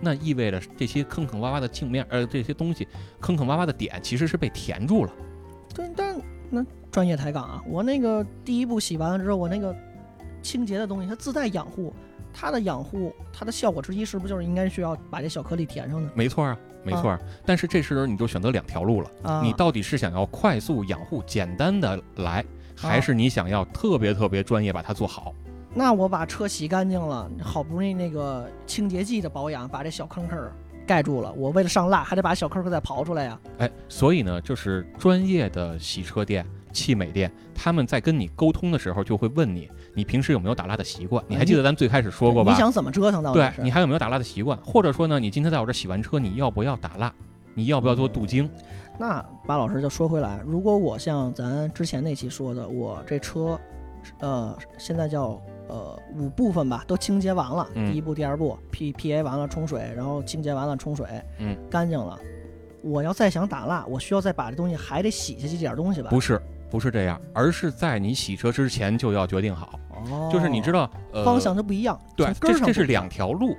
[0.00, 2.88] 那意味着这些坑坑洼洼的镜面，呃，这些东西
[3.20, 5.12] 坑坑洼洼的点其实是被填住了。
[5.74, 6.18] 对，但
[6.48, 9.76] 那专业抬杠啊，我那个第一步洗完了之后，我那个
[10.40, 11.92] 清洁的东西它自带养护，
[12.32, 16.10] 它的养护它的效果之一是不是就是应该需要把这小颗粒填上呢？
[16.14, 17.20] 没错啊，没错啊。
[17.44, 22.42] 但是这时候你就选择两条路了，啊，你到底是想要快速养护、简单的来，
[22.74, 25.34] 还是你想要特别特别专业把它做好？
[25.74, 30.38] 那我把车洗干净了，好不容易那个清洁剂的保养把这小坑坑
[30.86, 33.38] 盖住了，我为了上蜡还得把小坑坑再刨出来呀。
[33.58, 41.22] 哎，所以呢，就是专业的洗车店、汽美店，他们在跟你沟通的时候就会问你，你平时有没有打蜡的习惯？
[41.28, 42.50] 你还记得咱最开始说过吧？
[42.50, 43.34] 你想怎么折腾到？
[43.34, 44.58] 对你还有没有打蜡的习惯？
[44.64, 47.12] 或者说呢，你今天在我这洗完车，你要不要打蜡？
[47.54, 48.48] 你要不要做镀晶？
[48.98, 53.60] 那巴老师就说回来，如果我像咱之前那期说的，我这车，
[54.20, 57.90] 呃，现在叫呃五部分吧，都清洁完了，嗯。
[57.90, 61.06] 第一步、第二步，P P A 完了冲水，然后清洁完了冲水，
[61.38, 62.18] 嗯，干净了。
[62.82, 66.10] 我要再想打蜡，我需要再把这东西还得洗下去点东西吧？
[66.10, 66.40] 不是，
[66.70, 69.78] 不是这样，而是在你洗车之前就要决定好，
[70.10, 73.56] 哦，就是你知道，呃，方向就不一样，对从，根这这是两条路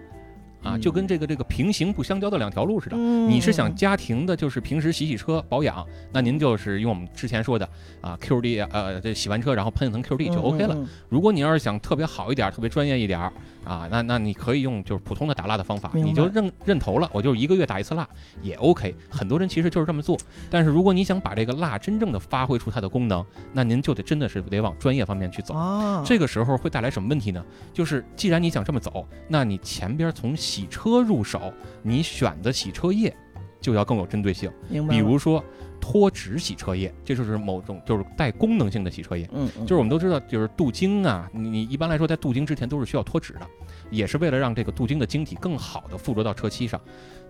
[0.64, 2.98] 啊，嗯就跟这个这个平行不相交的两条路似的。
[2.98, 7.68] 嗯，你是想家庭的，就是平时洗洗车保养，那您就是用我们之前说的
[8.02, 10.78] 啊 QD 呃，这洗完车然后喷一层 QD 就 OK 了。
[11.08, 13.32] 如果你要是想特别好一点儿，特别专业一点儿
[13.64, 18.08] 啊，那那你可以用就是普通的打蜡的方法，你就认认头了，我就一个月打一次蜡
[18.42, 18.96] 也 OK。
[19.10, 20.18] 很多人其实就是这么做，
[20.50, 25.54] 但是如果你想把这个蜡真正的发挥出它的功能，那您就得真的是得往专业方面去走。
[25.54, 27.44] 啊，这个时候会带来什么问题呢？
[27.74, 31.54] 就是既然你想这么走，那你前边从洗车入手，
[31.84, 33.16] 你选的洗车液
[33.62, 34.52] 就要更有针对性。
[34.70, 35.44] 明白，比如说
[35.90, 39.28] 脱脂洗车液，这就是某种就是带功能性的洗车液。
[39.34, 43.42] 嗯，嗯，就是我们都知道，就是镀晶啊，你你一般来说在镀晶之前都是需要脱脂的，
[43.90, 46.80] 也是为了让这个镀晶的晶体更好的附着到车漆上。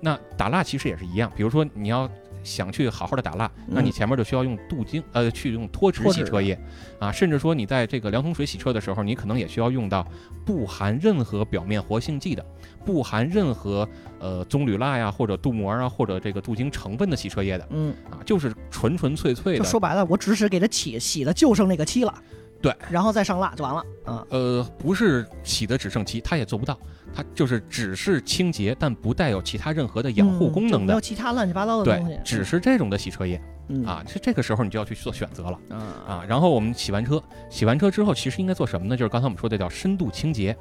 [0.02, 2.10] 那打蜡其实也是一样，比如说你要
[2.44, 3.92] 想去好好的打蜡，那你嗯。
[3.92, 6.58] 前面就需要用镀晶呃去用脱脂洗车液。
[7.00, 10.06] 啊，甚至说你在这个两桶水洗车的时候，你可能也需要用到
[10.46, 12.46] 不含任何表面活性剂的，
[12.86, 13.88] 不含任何
[14.20, 22.14] 呃棕榈蜡呀或者镀膜啊或者这个镀晶成分的洗车液的嗯，啊，就是纯纯粹粹的就说白了，我只是给它洗洗的就剩那个漆了，
[22.62, 24.26] 对，然后再上蜡就完了啊。
[24.30, 26.78] 呃，不是洗的只剩漆，它也做不到，
[27.14, 31.02] 它就是只是清洁，但不带有其他任何的养护功能的没有。
[31.02, 36.26] 其他乱七八糟的东西对，，只是这种的洗车液嗯啊，这这个时候你就要去做选择了啊啊。
[36.28, 38.98] 然后我们洗完车，洗完车之后，其实应该做什么呢？
[38.98, 40.56] 就是刚才我们说的叫深度清洁。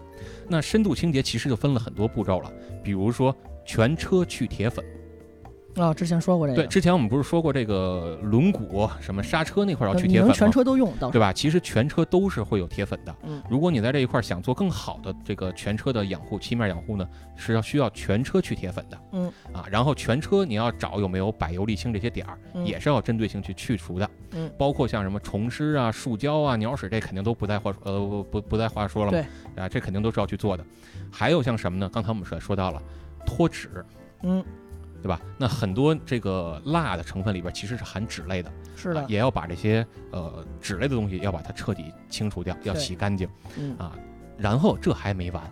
[0.48, 3.34] 那深度清洁其实就分了很多步骤了，比如说
[3.64, 4.84] 全车去铁粉。
[5.76, 5.94] 啊！
[5.94, 11.32] 之前说过这个，对，之前我们不是说过这个轮毂、什么刹车那块儿要去铁粉全车都用到对吧？
[11.32, 13.14] 其实全车都是会有铁粉的。
[13.24, 18.98] 嗯如果你在这一块儿想做更好的这个全车的养护、漆面养护呢，是要需要全车去铁粉的。
[19.12, 24.10] 嗯啊，然后全车你要找有没有柏油、沥青这些点儿，嗯也是要针对性去去除的。
[24.32, 29.18] 嗯，包括像什么虫虱啊、树胶啊、鸟屎，这肯定都不在话呃不不不在话说了嘛。
[29.18, 30.64] 对啊，这肯定都是要去做的。
[31.10, 31.88] 还有像什么呢？
[31.92, 32.82] 刚才我们说说到了
[33.24, 33.84] 脱脂，
[34.22, 34.44] 嗯，
[35.02, 35.20] 对吧？
[35.38, 38.50] 那很多这个蜡的成分里边其实是含脂类的。
[38.76, 43.28] 是的啊，也要把这些呃脂类的东西要把它彻底清除掉，要洗干净
[43.58, 43.92] 嗯啊。
[44.36, 45.42] 然后这还没完，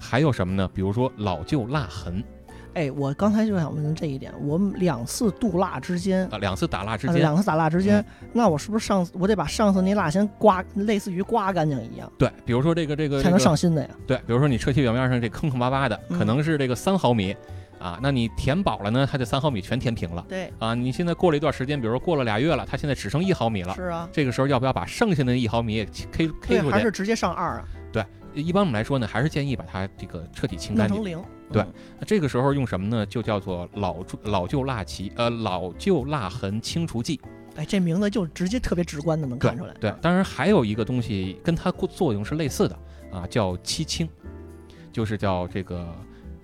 [0.00, 0.68] 还有什么呢？
[0.72, 2.24] 比如说老旧蜡痕
[2.72, 13.90] 哎，我刚才就想问这一点，我们两次镀蜡之间，啊，两次打蜡之间，啊两次打蜡之间嗯，那我是不是上次我得把上次那蜡先刮，类似于刮干净一样，对，比如说这个这个才能上新的呀？
[14.06, 17.34] 对，比如说你车漆表面上这坑坑洼洼的，可嗯能是这个三毫米
[17.78, 20.74] 啊，那你填饱了呢，它这三毫米全填平了对，啊。
[20.74, 26.70] 你现在过了一段时间，比如说过了俩月了，它现在只剩一毫米了，是啊，这个时候要不要把剩下的一毫米也 K K 对，出去？
[26.70, 28.04] 还是直接上二啊，对
[28.34, 31.12] 一般我们来说呢，还是建议把它这个彻底清干净弄成。
[31.12, 31.24] 零。
[31.52, 33.06] 对嗯那这个时候用什么呢？
[33.06, 37.20] 就叫做老旧老旧蜡漆，呃，老旧蜡痕清除剂。
[37.54, 39.72] 哎，这名字就直接特别直观的能看出来。
[39.74, 42.76] 对，当然还有一个东西跟它作用是类似的
[43.12, 44.08] 啊，叫漆清，
[44.92, 45.88] 就是叫这个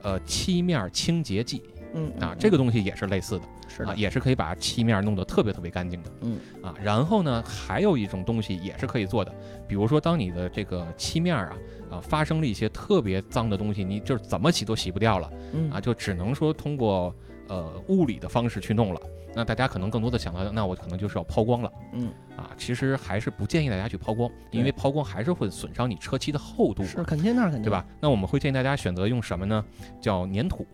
[0.03, 1.63] 呃漆面清洁剂
[1.95, 6.11] 嗯啊，这个东西也是类似的啊，是啊，也是可以把漆面弄得特别特别干净的。
[6.23, 9.35] 嗯啊，然后呢，还有一种东西也是可以做的，
[9.69, 11.53] 比如说当你的这个漆面啊
[11.91, 15.31] 啊发生了一些特别脏的东西，你就是怎么洗都洗不掉了。
[15.53, 17.15] 嗯啊，就只能说通过
[17.49, 19.01] 呃物理的方式去弄了。
[19.35, 22.51] 那大家可能更多的想到，那我可能就是要抛光了嗯，啊。
[22.57, 27.85] 其实还是不建议大家去抛光，因为抛光还是会损伤你车漆的厚度，是肯定那是肯定，对吧？？
[28.01, 29.65] 那我们会建议大家选择用什么呢？
[30.01, 30.67] 叫粘土。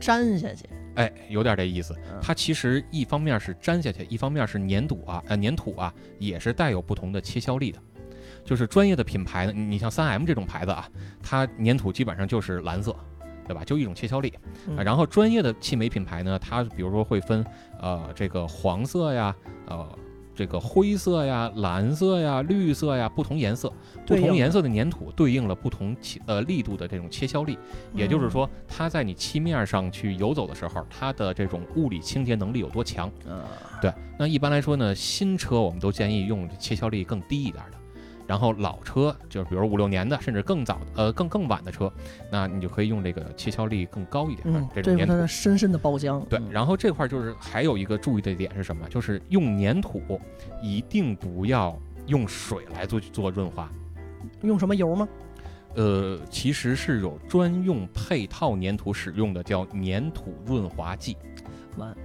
[0.00, 2.20] 粘下去，哎，有点这意思嗯。
[2.22, 7.80] 它其实一方面是粘下去，一方面是粘土啊，呃，粘土啊也是带有不同的切削力的。
[8.44, 10.88] 就是专业的品牌呢，你你像三 M 这种牌子啊，
[11.20, 12.94] 它粘土基本上就是蓝色，
[13.48, 13.64] 对吧？
[13.64, 14.32] 就一种切削力。
[14.76, 17.44] 然后专业的汽美品牌呢，它比如说会分
[17.80, 19.34] 呃这个黄色呀，
[19.66, 19.88] 呃
[20.34, 23.72] 这个灰色呀、蓝色呀、绿色呀不同颜色，
[24.06, 27.58] 不同颜色的粘土对应了不同切呃力度的这种切削力，
[27.92, 33.08] 也就是嗯说，它在你漆面上去游走的时候，它的这种物理清洁能力有多强。
[33.26, 33.48] 啊，
[33.82, 37.77] 对，那一般来说呢，新车我们都建议用切削力更低一点的。
[38.28, 41.90] 然后老车就是比如五六年的，甚至更早，呃，更更晚的车，
[42.30, 45.26] 那你就可以用这个切削力更高一点的嗯，这种粘土对它的。
[45.26, 46.22] 深深的包浆。
[46.26, 48.86] 对，嗯然后这块儿就是还有一个注意的点是什么？
[48.90, 50.20] 就是用粘土
[50.62, 51.74] 一定不要
[52.06, 53.70] 用水来做做润滑，
[54.42, 55.08] 用什么油吗？
[55.74, 61.16] 呃，其实是有专用配套粘土使用的，叫粘土润滑剂。
[61.76, 61.96] 完，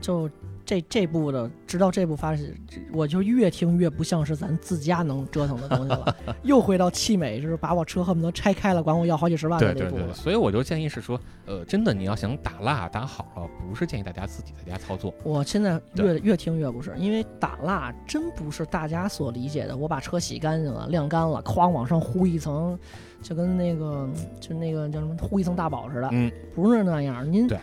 [0.00, 0.30] 就
[0.66, 2.52] 这这部的，直到这部发始，
[2.92, 6.16] 我就越听越不像是咱自家能折腾的东西了。
[6.42, 10.14] 又回到气美，就是把我车恨不得拆开了，管我要好几十万的对对对，那步了。
[10.14, 15.14] 所以我就建议是说，呃，真的你要想打蜡打好了，不是建议大家自己在家操作。
[15.22, 19.76] 我现在越越听越不是，因为打蜡真不是大家所理解的。
[19.76, 22.76] 我把车洗干净了、晾干了，哐往上糊一层，
[23.22, 24.08] 就跟那个
[24.40, 27.30] 就那个叫什么糊一层大宝似的，嗯，不是那样。
[27.30, 27.56] 您对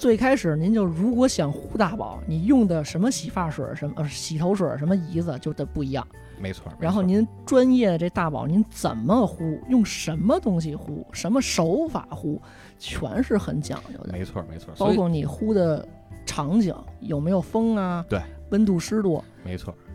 [0.00, 6.06] 最开始您就如果想呼大宝，你用的什么洗发水、什么呃洗头水、什么仪子就得不一样。
[6.40, 6.72] 没错。
[6.78, 12.40] 没然后您专业的这大宝，您怎么呼，用什么东西呼，什么手法呼，
[12.78, 14.12] 全是很讲究的。
[14.14, 15.86] 没错没错，包括你呼的
[16.24, 19.89] 场景有没有风啊，对，温度湿度没错啊，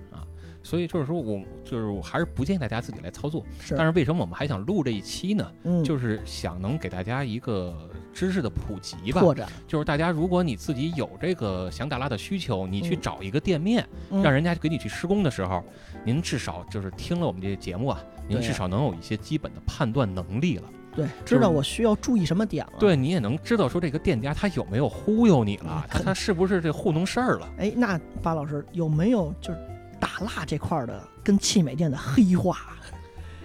[0.66, 3.46] 所以就是说我就是我还是不建议大家自己来操作。
[3.60, 5.52] 是，但是为什么我们还想录这一期呢？
[5.64, 9.22] 嗯，就是想能给大家一个知识的普及吧。
[9.22, 15.64] 拓展，就是大家如果你自己有这个想打蜡的需求，你去嗯找一个店面，嗯让人家给你去施工的时候，
[16.04, 20.64] 您至少就是听了我们这个节目啊，您至少能有一些基本的判断能力了。
[20.96, 27.48] 对，知道我需要注意什么点了。，对你也能知道说这个店家他有没有忽悠你了，他他是不是这糊弄事儿了？
[27.60, 29.60] 哎，那巴老师有没有就是
[30.00, 32.58] 打蜡这块儿的跟汽美店的黑化？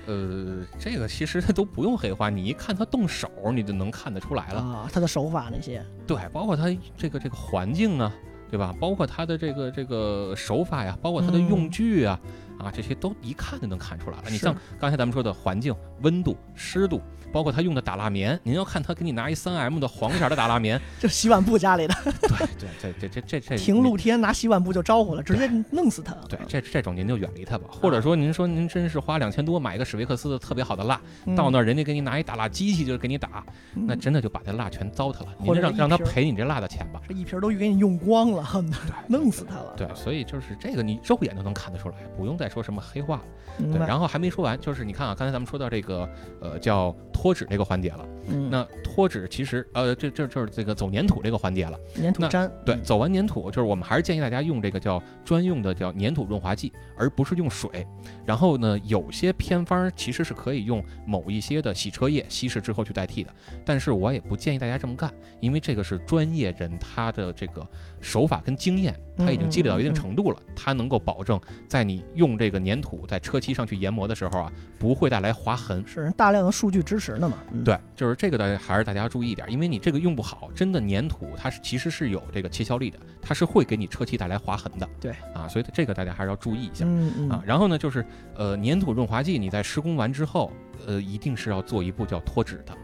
[0.06, 4.60] 呃，这个其实都不用黑化，你一看他动手，你就能看得出来了。
[4.60, 8.12] 啊，他的手法那些，对，包括他这个这个环境啊，
[8.50, 8.74] 对吧？
[8.80, 12.18] 包括他的这个这个手法呀，包括他的用嗯具啊，
[12.60, 14.24] 啊，这些都一看就能看出来了。
[14.28, 17.00] 你像刚才咱们说的环境、温度、湿度，
[17.32, 26.14] 包括他用的打蜡棉，您要看他给你拿一三 M 的黄色的打蜡棉， 就洗碗布家里的，对对，对这这这这 停露天拿洗碗布就招呼了，直接弄死他。
[26.28, 33.44] 对，这这种您就远离他吧，或者说您说您真是花两千多买一个史维克斯的特别好的蜡，嗯到那儿人家给你拿一打蜡机器就给你打，
[33.74, 37.00] 那嗯真的就把这蜡全糟蹋了，您或者就让让他赔你这蜡的钱吧。
[37.08, 39.74] 这一瓶都给你用光了，恨不得弄死他了。
[39.76, 43.22] 对，所以就是这个你肉眼都能看得出来，不用再说什么黑话。
[43.58, 46.08] 对，然后还没说完，就是你看啊，刚才咱们说到这个
[46.40, 51.78] 呃叫脱脂这个环节了，嗯，那脱脂其实呃这这就是这个走粘土这个环节了。
[52.00, 57.86] 粘土粘，对，嗯走完粘土，就是我们还是建议大家用这个叫专用的叫粘土润滑剂，而不是用水。
[58.24, 67.66] 然后呢，有些偏方其实是可以用某一些的洗车液稀释之后去代替的，但是我也不建议大家这么干，因为这个是专业人他的这个
[68.00, 71.38] 手法跟经验，他已经积累到一定程度了，他能够保证
[71.68, 75.84] 在你用这个粘土在车漆上去研磨的时候啊，不会带来划痕。
[75.86, 77.36] 是人大量的数据支持的嘛？
[77.52, 84.88] 嗯，对，就是这个的，还是大家要注意一点，因为你这个用不好，真的粘土它是其实是有这个切削力的，它是会给你车漆带来划痕的。
[84.98, 87.42] 对啊，所以这个大家还是要注意一下、嗯嗯啊。
[87.44, 88.02] 然后呢，就是
[88.34, 90.50] 呃，粘土润滑剂你在施工完之后，
[90.86, 92.74] 呃，一定是要做一步叫脱脂的。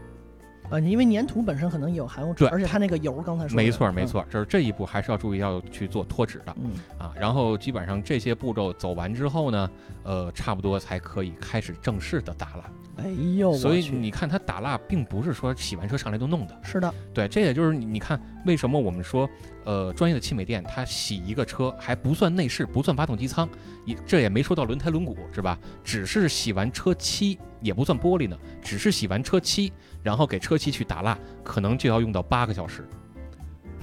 [0.69, 7.13] 啊，因为粘土本身可能有含有而且它那个油刚才说的没错，没，错，就是这一步还是要注意要去做脱脂的嗯啊。
[7.19, 9.69] 然后基本上这些步骤走完之后呢，
[10.03, 12.63] 呃，差不多才可以开始正式的打蜡。
[12.97, 16.59] 嗯，哎呦，所以你看它打蜡并不是说洗完车上来就弄的。
[16.63, 19.29] 是的，对，这也就是你你看为什么我们说，
[19.65, 23.47] 呃，专业的汽美店它洗一个车还不算内饰，不算发动机舱，
[23.85, 25.57] 也这也没说到轮胎轮毂是吧？
[25.83, 29.71] 只是洗完车漆，也不算玻璃呢，只是洗完车漆，
[30.07, 32.87] 然后给车漆去打蜡，可能就要用到八个小时。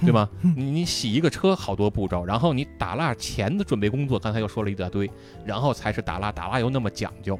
[0.01, 0.27] 对吗？
[0.41, 5.09] 你你洗一个车好多步骤，然后你打蜡前的准备工作，刚才又说了一大堆，
[5.45, 7.39] 然后才是打蜡，打蜡又那么讲究，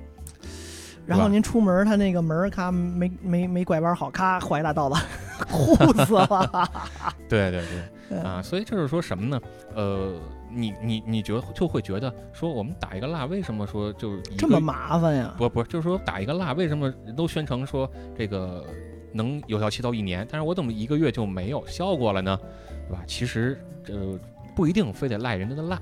[1.05, 4.95] 然后您出门，他那个门儿咔没没没拐弯好，咔划一大道子，
[5.49, 5.75] 糊
[6.05, 6.69] 死了。
[7.27, 9.41] 对对对，嗯啊，所以就是说什么呢？
[9.73, 10.13] 呃，
[10.55, 15.35] 你你你觉得就会觉得说，我们打一个蜡，为什么说就是这么麻烦呀？
[15.37, 18.65] 不不，就是说打一个蜡，为什么都宣称说这个
[19.11, 22.39] 能有效期到一年，但是我怎么一个月就没有效果了呢？
[22.87, 23.03] 对吧？
[23.05, 24.17] 其实呃
[24.55, 25.75] 不一定非得赖人家的蜡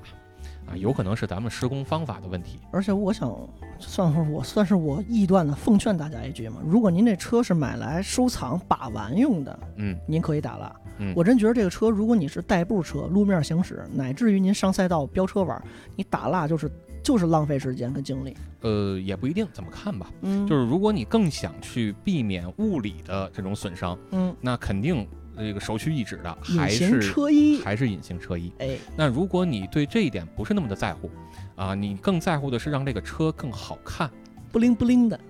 [0.66, 2.58] 啊，有可能是咱们施工方法的问题。
[2.72, 3.30] 而且我想，
[3.78, 11.12] 算是我算是我臆断的，奉劝大家一句嘛：如果您这车是买来收藏把玩用的，嗯，您可以打蜡；嗯。
[11.16, 15.62] 我真觉得这个车，如果你是代步车、路面行驶，乃至于您上赛道飙车玩，
[15.96, 16.70] 你打蜡就是
[17.02, 18.36] 就是浪费时间跟精力。
[18.60, 20.10] 呃，也不一定，怎么看吧？
[20.22, 28.52] 嗯，就是如果你更想去避免物理的这种损伤，嗯，那肯定这个首屈一指的还隐形是车衣，还是隐形车衣。
[28.58, 31.10] 哎，那如果你对这一点不是那么的在乎，
[31.56, 34.10] 啊，你更在乎的是让这个车更好看，
[34.50, 35.20] 不灵不灵的，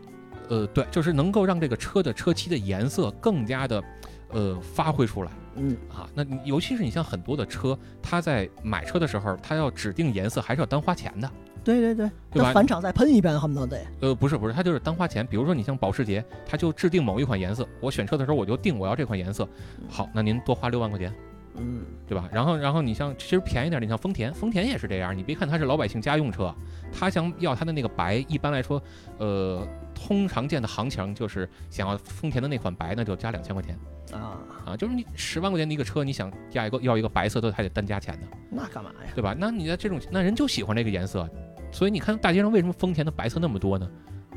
[0.51, 3.83] 呃，对，就是能够让这个车的车漆的颜色更加的，
[4.31, 6.09] 呃，发挥出来嗯，啊。
[6.15, 11.31] 那你尤其是你像很多的车，它在买车的时候，它要指定颜色还是要单花钱的。
[11.63, 13.87] 对对对，对吧那返厂再喷一遍，恨不得得。
[14.01, 15.27] 呃，不是不是，它就是单花钱。
[15.27, 19.49] 比如说你像保时捷，它就制定某一款颜色，我选车的时候我就定我要这款颜色。
[19.89, 21.11] 好，那您多花六万块钱，
[21.57, 22.29] 嗯，对吧？
[22.31, 25.17] 然后然后你像其实便宜点，你像丰田，丰田也是这样。
[25.17, 26.55] 你别看它是老百姓家用车，
[26.93, 28.83] 他想要它的那个白，一般来说，
[29.17, 33.75] 呃，通常见的行情就是想要丰田的那款白，那就加两千块钱
[34.15, 34.77] 啊，啊。
[34.77, 39.13] 就是你十万块钱的一个车，你想加一个要一个白色，都还得单加钱的，那干嘛呀？
[39.15, 39.35] 对吧？
[39.39, 41.29] 那你的这种那人就喜欢这个颜色，
[41.73, 43.89] 所以你看大街上为什么丰田的白色那么多呢？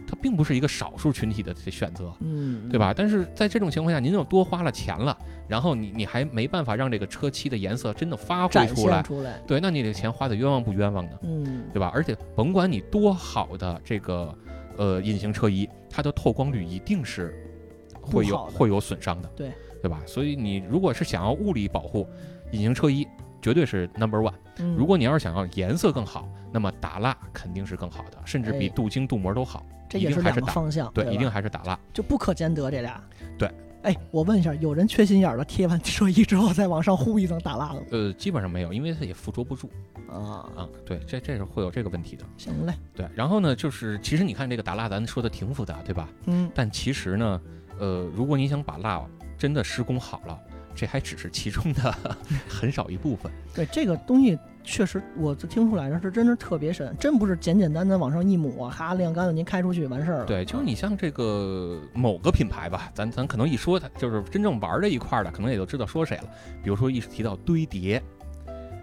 [0.09, 2.13] 它并不是一个少数群体的选择。
[2.21, 2.93] 嗯，对吧？
[2.95, 5.17] 但是在这种情况下，您又多花了钱了，
[5.49, 11.11] 然后你你还没办法让这个车漆的颜色真的发挥出来，出来，对，那你这钱花的冤枉不冤枉呢？
[11.23, 11.91] 嗯，对吧？
[11.93, 14.33] 而且甭管你多好的这个
[14.77, 17.35] 呃隐形车衣，它的透光率一定是
[18.01, 19.51] 会有会有损伤的，对
[19.81, 20.01] 对吧？
[20.05, 22.07] 所以你如果是想要物理保护，
[22.51, 23.07] 隐形车衣
[23.41, 24.33] 绝对是 number one。
[24.59, 29.63] 嗯如果你要是想要颜色更好，那么打蜡肯定是更好的，甚至比哎镀金镀膜都好。
[29.87, 31.79] 这也是两个方向，对，一定还是打蜡。
[31.93, 33.01] 就不可兼得这俩。
[33.37, 33.49] 对，
[33.83, 37.85] 哎，我问一下，有人缺心眼儿的贴完车衣之后再往上糊一层打蜡的吗？
[37.91, 39.69] 呃，基本上没有，因为它也附着不住
[40.09, 40.67] 啊，啊。
[40.85, 42.25] 对，这这是会有这个问题的。
[42.35, 46.09] 行嘞，对，然后呢，就是其实你看这个打蜡，咱说的挺复杂，对吧？
[46.25, 47.41] 嗯，但其实呢，
[47.79, 48.99] 呃，如果你想把蜡
[49.37, 50.39] 真的施工好了，
[50.75, 51.95] 这还只是其中的
[52.49, 53.31] 很少一部分。
[53.53, 60.25] 对这个东西确实，我就听出来了，是真是特别深，真不是简简单单往上一抹，哈晾干了您开出去完事儿了。
[60.25, 66.23] 对，就是你像这个某个品牌吧，咱咱可能一说它，就是真正玩这一块儿的，可能也就知道说谁了。
[66.63, 68.01] 比如说一提到堆叠。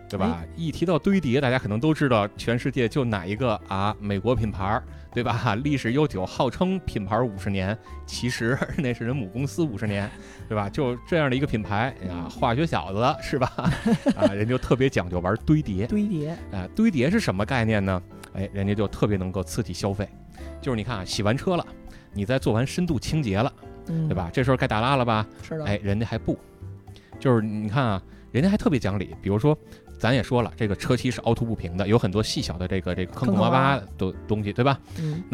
[0.06, 0.44] 对吧？
[0.54, 3.96] 一提到堆叠，大家可能都知道全世界就哪一个啊？
[3.98, 4.80] 美国品牌，
[5.14, 5.54] 对吧？
[5.62, 10.10] 历史悠久，号称品牌五十年，其实 那是人母公司五十年，
[10.48, 10.68] 对吧？
[10.68, 13.52] 就这样的一个品牌啊，化学小子是吧？
[14.16, 15.86] 啊，人就特别讲究玩堆叠。
[15.86, 18.02] 堆叠，啊，堆叠是什么概念呢？
[18.34, 20.08] 哎，人家就特别能够刺激消费，
[20.60, 21.64] 就是你看啊，洗完车了，
[22.12, 23.52] 你再做完深度清洁了，
[23.86, 24.14] 嗯，对？
[24.14, 24.28] 吧？
[24.32, 25.24] 这时候该打蜡了吧？
[25.42, 26.36] 是的，哎，人家还不，
[27.20, 28.02] 就是你看啊，
[28.32, 29.56] 人家还特别讲理，比如说。
[30.04, 34.78] 咱也说了，这个车漆是凹凸不平的，有很多细小的这个这个坑坑洼洼的东西，对吧？
[34.98, 35.24] 嗯，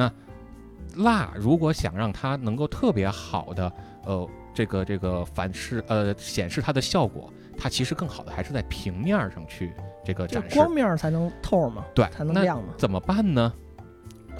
[0.95, 3.73] 蜡如果想让它能够特别好的
[4.05, 9.73] 呃这个这个反示呃显示它的效果，它其实更好的还是在平面上去
[10.05, 10.55] 这个展示。
[10.55, 12.73] 光面儿才能透嘛，对，才能亮嘛。
[12.79, 13.53] 怎么办呢？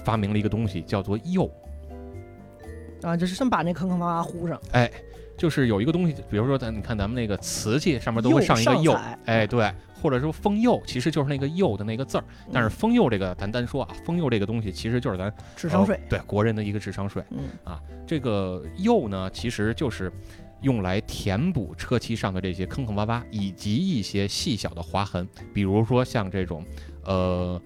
[0.05, 1.51] 发明了一个东西叫做釉，
[3.03, 4.89] 啊，就是先把那坑坑洼洼糊上，哎
[5.37, 12.25] 就是有一个东西，比如说咱你看咱们那个瓷器上面都会上一个釉哎，对，或者说封釉，其实就是那个釉的那个字儿。
[12.53, 17.23] 但是嗯封釉这个咱单说啊，封釉这个东西其实就是咱智商税呃，对国人的一个智商税。
[17.31, 17.49] 嗯
[18.07, 20.13] 这个釉呢，其实就是
[20.63, 26.65] 用来填补车漆上的这些坑坑洼洼，以及一些细小的划痕，比如说像这种
[27.05, 27.61] 呃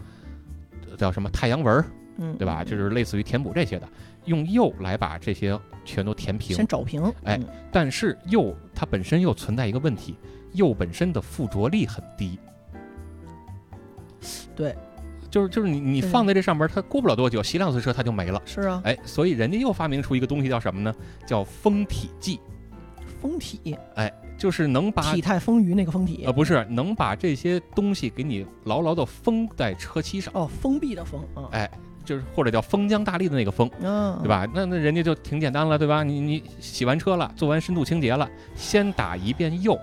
[0.98, 1.84] 叫什么太阳纹儿，
[2.18, 2.62] 嗯，对吧？
[2.62, 3.88] 就是类似于填补这些的，
[4.26, 6.66] 用釉来把这些全都填平先。
[6.66, 10.16] 找平，哎嗯，但是釉它本身又存在一个问题，
[10.54, 12.38] 釉本身的附着力很低。
[14.56, 14.74] 对，
[15.30, 18.40] 就是就是你你放在这上面，它过不了多久，洗两次车它就没了。
[18.46, 20.94] 是啊，哎，所以人家又发明出一个东西叫什么呢？
[21.26, 22.40] 叫封体剂，
[23.20, 31.70] 封体，哎就是能把体态丰腴那个封体呃，不是能把这些东西给你牢牢的封在车漆上，哦，封闭的封啊，哎，
[32.04, 34.28] 就是或者叫封疆大吏的那个封，嗯，对？
[34.28, 34.44] 吧？
[34.52, 36.02] 那那人家就挺简单了，对吧？
[36.02, 39.78] 你你洗完车了，做完深度清洁了，先打一遍釉，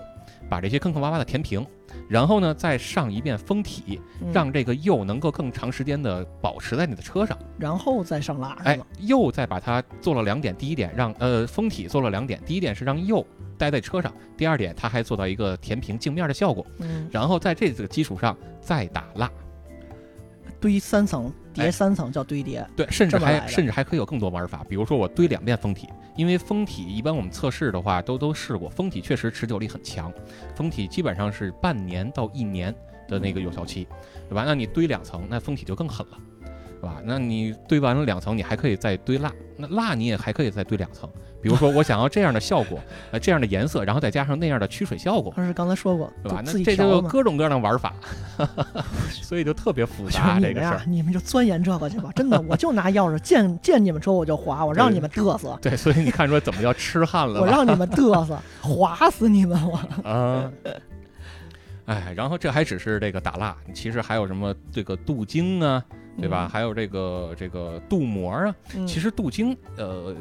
[0.52, 1.66] 把这些坑坑洼洼的填平，
[2.10, 7.38] 然后呢再上一遍封体，嗯让这个釉能够更长时间的保持在你的车上。
[7.58, 13.26] 然后再上蜡，哎？，釉再把它做了两点，第一点让呃封体做了两点，第一点是让釉
[13.56, 16.66] 待在车上，第二点它还做到一个填平镜面的效果。
[16.80, 19.30] 嗯，然后在这个基础上再打蜡，
[20.60, 30.12] 堆三层，叠哎三层叫堆叠，对，甚至还甚至还可以有更多玩法，比如说我堆两遍封体，因为封体一般我们测试的话都都试过，封体确实持久力很强，
[30.54, 32.74] 封体基本上是半年到一年
[33.08, 33.86] 的那个有效期，
[34.28, 34.44] 对吧？
[34.46, 36.18] 那你堆两层，那封体就更狠了。
[36.82, 36.96] 是吧？
[37.04, 41.08] 那你堆完了两层，你还可以再堆蜡，那蜡你也还可以再堆两层。
[41.40, 42.78] 比如说我想要这样的效果，
[43.12, 46.42] 呃，这样的颜色，然后再加上那样的驱水效果，但是刚才说过，对吧？
[46.44, 47.00] 那这就。
[47.02, 47.94] 各种各样的玩法，
[49.10, 57.40] 所以就特别复杂这个事儿。，你们就钻研这个去吧，真的，我就拿钥匙见见你们车我就划，我让你们嘚瑟，对，所以你看出来怎么叫痴汉了？
[57.40, 60.08] 我让你们嘚瑟， 划死你们我。
[60.08, 60.50] 啊。
[61.86, 65.84] 哎，然后这还只是这个打蜡，其实还有什么这个镀晶啊，
[66.18, 66.46] 对吧？
[66.46, 68.54] 嗯还有这个这个镀膜啊。
[68.74, 70.14] 嗯其实镀晶，呃，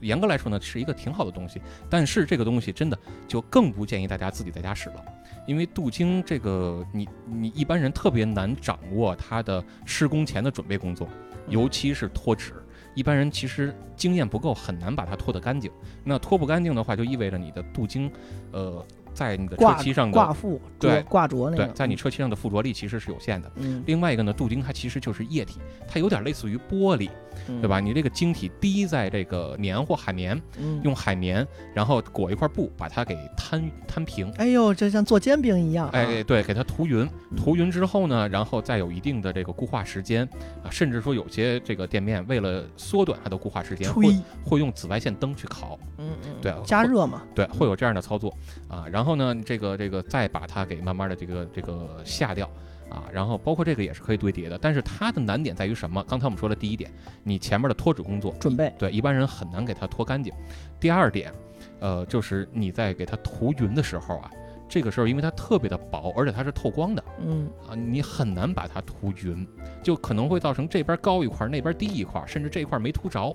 [0.00, 5.04] 严格来说呢，是一个挺好的东西，但是这个东西真的就更不建议大家自己在家使了，
[5.46, 11.08] 因为镀晶这个你你一般人特别难掌握它的施工前的准备工作，
[11.46, 12.52] 嗯尤其是脱脂。
[12.94, 15.70] 一般人其实经验不够，很难把它脱得干净。
[16.02, 18.10] 那脱不干净的话，就意味着你的镀晶，
[18.50, 18.84] 呃，
[19.18, 23.50] 在你的车漆上的挂附对挂着那个，，对在你车漆上的附着力其实是有限的。
[23.56, 25.58] 嗯，另外一个呢，镀晶它其实就是液体，
[25.88, 27.10] 它有点类似于玻璃，
[27.48, 27.80] 嗯对吧？？
[27.80, 31.44] 你这个晶体滴在这个棉或海绵，嗯，用海绵，
[31.74, 34.30] 然后裹一块布把它给摊摊平。
[34.36, 37.00] 哎呦，就像做煎饼一样啊，哎，对，给它涂匀，
[37.32, 40.22] 嗯涂匀之后呢，然后再有一定的这个固化时间
[40.62, 44.14] 啊，甚至说有些这个店面为了缩短它的固化时间，会，
[44.44, 48.32] 会用紫外线灯去烤，嗯嗯，对加热嘛，对，会有这样的操作
[48.68, 48.86] 啊。
[48.92, 52.48] 然后呢，这个这个再把它给慢慢的这个这个下掉
[52.88, 56.02] 啊，然后包括这个也是可以堆叠的，但是它的难点在于什么？
[56.08, 56.90] 刚才我们说的第一点，
[57.22, 60.32] 你前面的脱脂工作准备，对一般人很难给它脱干净。
[60.80, 61.32] 第二点，
[61.80, 64.30] 呃，就是你在给它涂匀的时候啊，
[64.68, 69.46] 这个时候因为它特别的薄，而且它是透光的嗯，啊，你很难把它涂匀，
[69.82, 73.34] 就可能会造成这边高一块，那边低一块，甚至这一块没涂着，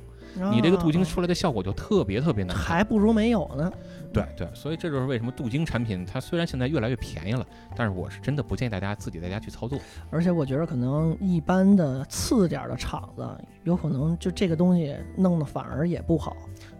[0.52, 2.66] 你这个镀晶啊出来的效果就特别特别难看。
[2.66, 3.72] 还不如没有呢。
[4.14, 7.46] 对对，所以这就是为什么镀晶产品它虽然现在越来越便宜了，
[7.76, 9.80] 但是我是真的不建议大家自己在家去操作。
[10.12, 13.28] 而且我觉得可能一般的次点儿的厂子，
[13.64, 16.36] 有可能就这个东西弄得反而也不好。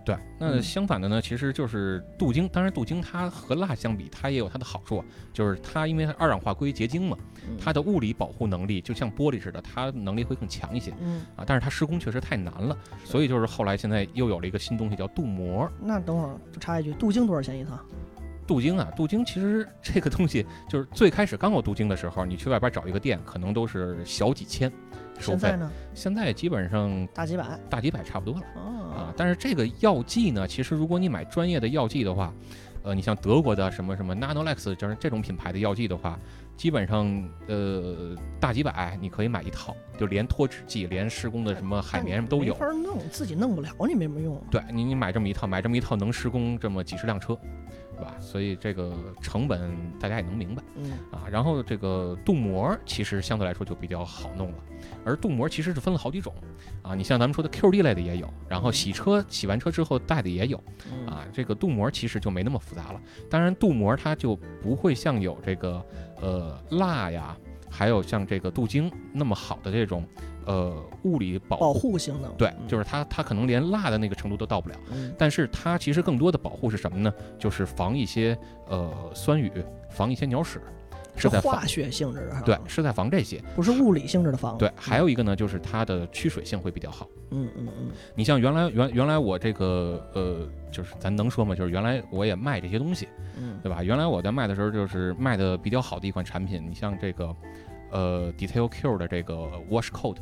[0.06, 2.46] 对，那嗯相反的呢，其实就是镀晶。
[2.50, 7.18] 当然，镀晶它和蜡相比，它也有它的好处啊，就是它因为它二氧化硅结晶嘛，
[7.48, 11.46] 嗯它的物理保护能力就像玻璃似的，它能力会更强一些嗯，啊。
[11.48, 15.72] 但是它施工确实太难了，所以就是后来现在又有了一个新东西叫镀膜。
[15.82, 17.80] 那等会儿就插一句，镀晶多少钱一套？
[18.48, 24.72] 镀晶啊，镀晶其实这个东西就是最开始刚有镀晶的时候，你去外边找一个店，可能都是小几千
[25.20, 28.42] 收费，现在呢，现在基本上大几百大几百差不多了。
[28.56, 32.32] 啊啊，但是这个药剂呢，其实如果你买专业的药剂的话，
[32.84, 36.20] 呃，你像德国的什么什么 Nanolex 就是这种品牌的药剂的话，
[36.56, 37.08] 基本上
[37.48, 42.60] 呃大几百你可以买一套，就连脱脂剂、连施工的什么海绵什么都有没。
[42.60, 44.40] 法弄，自己弄不了，你没什么用。
[44.52, 47.40] 对你，你买这么一套，买这么一套能施工这么几十辆车，是
[48.04, 48.16] 吧？
[48.20, 51.24] 所以这个成本大家也能明白嗯啊。
[51.32, 54.58] 然后这个镀膜其实相对来说就比较好弄了，
[55.06, 56.34] 而镀膜其实是分了好几种
[56.82, 56.94] 啊。
[56.94, 60.62] 你像咱们说的 QD 类的也有，然后洗车洗完车之后带的也有。
[60.92, 63.02] 嗯啊，这个镀膜其实就没那么复杂了。
[63.30, 65.86] 当然，镀膜它就不会像有这个
[66.22, 67.38] 呃蜡呀，
[67.70, 70.06] 还有像这个镀晶那么好的这种
[70.46, 71.98] 呃物理保保护。
[71.98, 72.34] 性能。
[72.36, 74.76] 对，嗯就是它，它可能连蜡的那个程度都到不了。
[74.92, 77.14] 嗯但是它其实更多的保护是什么呢？
[77.38, 78.38] 就是防一些
[78.68, 79.52] 呃酸雨，
[79.90, 80.60] 防一些鸟屎，
[81.16, 83.42] 是在化学性质的，对，，是在防这些。
[83.56, 84.58] 不是物理性质的防。
[84.58, 87.08] 对，还有一个呢，就是它的驱水性会比较好。
[87.30, 91.56] 嗯嗯嗯你像原来原原来我这个呃，就是咱能说吗？
[91.56, 93.84] 就是原来我也卖这些东西，嗯对吧？
[93.84, 96.64] 原来我在卖的时候，就是卖的比较好的一款产品。
[96.68, 97.36] 你像这个，
[97.92, 100.18] 呃，Detail Q 的这个 Wash Coat，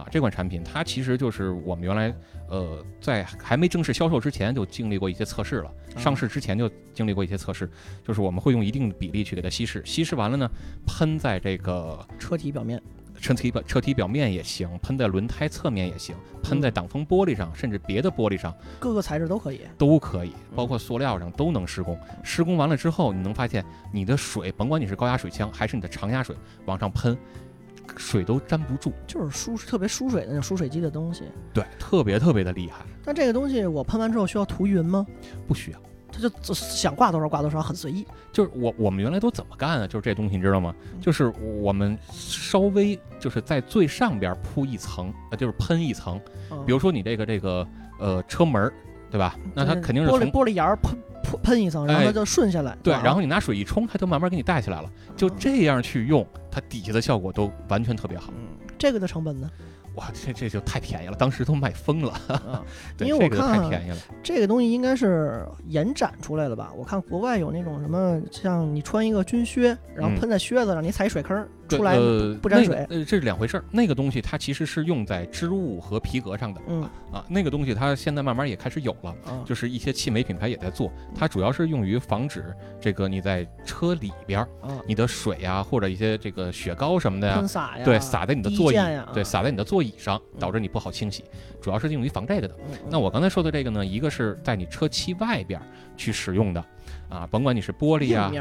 [0.00, 2.14] 啊，这款产品它其实就是我们原来
[2.48, 7.70] 呃在还没正式销售之前就经历过一些测试了，啊上市之前就经历过一些测试，
[8.06, 10.50] 就是我们会用一定的比例去给它稀释，稀释完了呢，
[10.86, 12.80] 喷在这个车体表面。
[13.20, 19.60] 车体表车体表面也行，喷在轮胎侧面也行，喷嗯在挡风玻璃上，甚至别的玻璃上各个材质都可以。
[19.76, 21.98] 都可以，嗯包括塑料上都能施工。
[22.22, 26.34] 施工完了之后，你能发现你的水，甭管你是高压水枪还是你的常压水
[26.64, 27.14] 往上喷，
[27.96, 31.24] 水都粘不住，就是疏特别疏水的那种疏水机的东西。
[31.52, 35.06] 对，特别特别的厉害，但这个东西我喷完之后需要涂匀吗？
[35.46, 35.78] 不需要。
[36.12, 38.04] 它就就想挂多少挂多少，很随意。
[38.32, 39.86] 就是我我们原来都怎么干啊？
[39.86, 40.74] 就是这东西你知道吗？
[40.92, 46.20] 嗯就是我们稍微就是在最上边铺一层，呃，就是喷一层。
[46.50, 47.66] 嗯比如说你这个这个
[48.00, 48.72] 呃车门，
[49.08, 49.36] 对吧？
[49.54, 50.98] 那它肯定是玻璃玻璃沿儿喷
[51.30, 52.76] 喷喷一层，然后哎它就顺下来。
[52.82, 54.90] 对，然后你拿水一冲，它就慢慢给你带起来了。
[55.16, 58.32] 就嗯这样去用，它底下的效果都完全特别好。
[58.36, 59.50] 嗯，这个的成本呢？
[59.96, 62.12] 哇，这这就太便宜了，当时都卖疯了。
[62.28, 62.62] 啊，
[62.96, 63.96] 对，因为我这个就看便宜了。
[64.22, 66.72] 这个东西应该是延展出来了吧？
[66.76, 71.46] 我看国外有那种什么，像你穿一个军靴，然后嗯喷在靴子上，你踩水坑
[71.76, 73.64] 出来呃不沾水那个呃，这是两回事儿。
[73.70, 79.10] 那个东西它其实是用在织物和皮革上的嗯啊，那个东西它现在慢慢也开始有了。
[79.24, 91.24] 啊，就是一些汽美品牌也在做，它主要是用于防止这个你在车里边儿，啊你的水呀、或者一些这个雪糕什么的呀喷，洒呀，对，洒在你的座椅对，啊洒在你的座椅上，嗯导致你不好清洗，
[91.60, 92.54] 主要是用于防这个的。
[92.88, 95.66] 那我刚才说的这个呢，一个是在你车漆外边儿
[95.96, 96.64] 去使用的，
[97.08, 98.32] 啊，甭管你是玻璃啊，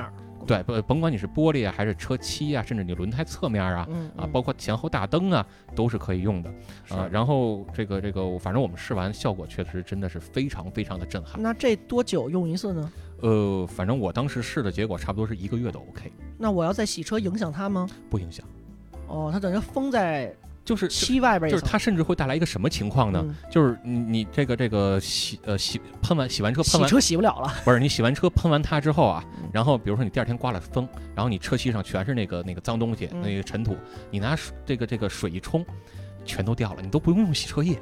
[0.46, 6.50] 对，不，甭管你是玻璃啊，还是车漆啊，甚至你轮胎侧面啊，嗯啊，包括前后大灯啊，都是可以用的
[6.90, 7.08] 啊。
[7.12, 11.42] 然后这个这个，反正我们试完效果确实真的是非常非常的震撼。
[11.42, 12.92] 那这多久用一次呢？
[13.22, 17.88] 呃，反正我当时试的结果差不多是一个月都 OK，那我要在洗车影响它吗？
[18.10, 18.46] 不影响。
[19.08, 20.34] 哦，它等于封在
[20.70, 23.26] 就是漆外边就是它甚至会带来一个什么情况呢？
[23.28, 23.36] 嗯。
[23.50, 33.22] 就是你你这个这个洗呃洗喷完洗完车喷完洗车洗不了了， 不是你洗完车喷完它之后啊嗯，然后比如说你第二天刮了风，然后你车漆上全是那个那个脏东西，嗯。
[33.24, 33.76] 那个尘土，
[34.12, 35.66] 你拿水这个这个水一冲，
[36.24, 37.76] 全都掉了，你都不用用洗车液，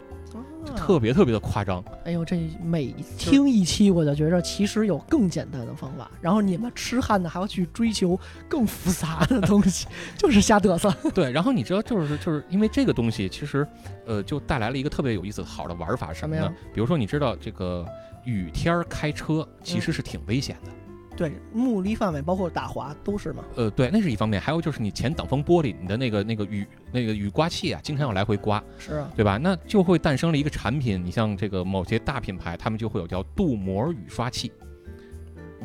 [0.75, 1.83] 特别特别的夸张。
[2.05, 9.87] 哎呦，这每听一期我就觉着其实有更简单的方法，然后你们痴汉的还要去追求更复杂的东西，
[10.17, 10.93] 就是瞎嘚瑟。
[11.13, 13.67] 对，然后你知道就是就是因为这个东西，其实
[14.05, 16.51] 呃就带来了一个特别有意思的好的玩法是什么呀？
[16.73, 17.85] 比如说你知道这个
[18.25, 20.71] 雨天儿开车嗯其实是挺危险的。
[21.17, 23.43] 对，目力范围包括打滑都是嘛。
[23.55, 29.37] 呃，对，那是一方面，还有就是你前挡风玻璃，你的那个那个雨那个雨刮器啊，经常要来回刮，是啊，对吧？
[29.37, 34.51] 那就会诞生了一个产品，你像这个某些大品牌，他们就会有叫镀膜雨刷器，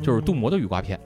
[0.01, 0.37] 就是镀嗯。
[0.37, 0.99] 膜的雨刮片。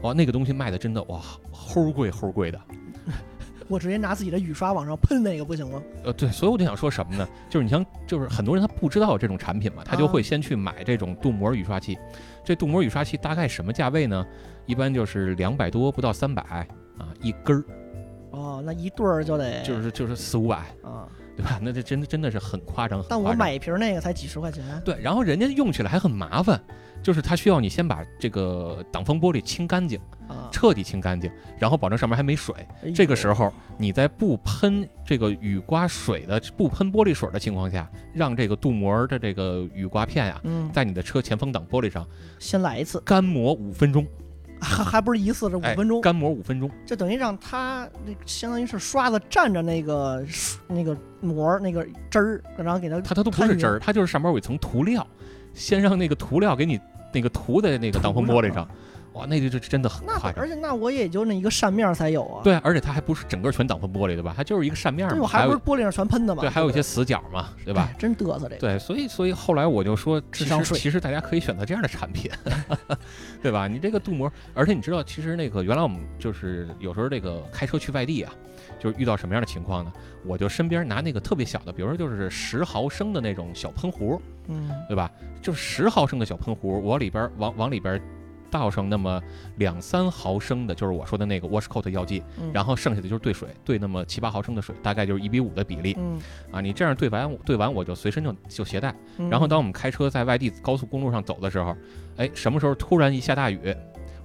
[0.00, 1.20] 哇，那个东西卖的真的哇，
[1.52, 2.58] 齁贵齁贵的。
[3.68, 5.80] 我直接拿自己的雨刷往上喷那个不行吗？
[6.02, 7.28] 呃，对，所以我就想说什么呢？
[7.48, 11.96] 就是你像，就是很多人他不知道有这种产品嘛，他就会先去买这种镀膜雨刷器。
[12.44, 14.26] 这镀膜雨刷器大概什么价位呢？
[14.66, 16.42] 一般就是两百多，不到三百
[16.98, 17.64] 啊，一根儿
[18.30, 21.08] 哦，那一对儿就得就是就是四五百，啊。
[21.36, 21.58] 对吧？
[21.62, 23.02] 那这真的真的是很夸张。
[23.08, 24.62] 但我买一瓶那个才几十块钱。
[24.84, 26.60] 对，然后人家用起来还很麻烦，
[27.02, 29.98] 就是它需要你先把这个挡风玻璃清干净，
[30.28, 32.54] 啊，彻底清干净，然后保证上面还没水。
[32.94, 42.06] 这个时候你在不喷这个雨刮水的、不喷玻璃水的情况下，让这个镀膜的这个雨刮片呀、嗯，在你的车前风挡玻璃上
[42.38, 44.06] 先来一次，干磨五分钟，
[44.60, 46.70] 还 还不是一次，是五哎分钟，干磨五分钟。
[46.84, 50.24] 就等于让它那相当于是刷子蘸着那个
[50.68, 55.06] 那个膜那个汁儿，然后给它它它都不是汁儿，它就是上面有一层涂料，
[55.54, 56.78] 先让那个涂料给你
[57.12, 58.68] 那个涂在那个挡风玻璃上，
[59.12, 60.48] 哇，那就就真的很那夸张而。
[60.48, 62.42] 且那我也就那一个扇面儿才有啊。
[62.44, 64.32] 对，而且它还不是整个全挡风玻璃，对吧？
[64.36, 66.40] 它就是一个扇面嘛，我还还不是玻璃上全喷的嘛。
[66.40, 67.88] 对，还有一些死角嘛，对吧？
[67.90, 68.56] 哎真嘚瑟这个。
[68.56, 72.30] 对，所以所以后来我就说，其实智商税其实大家可以选择这样的产品，
[73.42, 73.66] 对吧？
[73.66, 78.32] 你这个镀膜，而且你知道，其实那个原来我们就是有时候这个开车去外地啊，
[78.80, 79.92] 就是遇到什么样的情况呢？
[80.26, 85.08] 我就身边拿那个特别小的，比如说就是十毫升的那种小喷壶，嗯，对吧？
[85.40, 88.00] 就十毫升的小喷壶，我里边往往里边
[88.50, 89.22] 倒上那么
[89.58, 96.18] 两三毫升的，就是我说的那个 Washcoat 药剂，嗯然后剩下的就是兑水，兑那么七八毫升的水，大概就是一比五的比例嗯，
[96.50, 96.60] 啊。
[96.60, 98.92] 你这样兑完兑完，我就随身就就携带。
[99.18, 101.76] 嗯然后当我们开车在外地高速公路上走的时候，
[102.16, 103.74] 哎，什么时候突然一下大雨，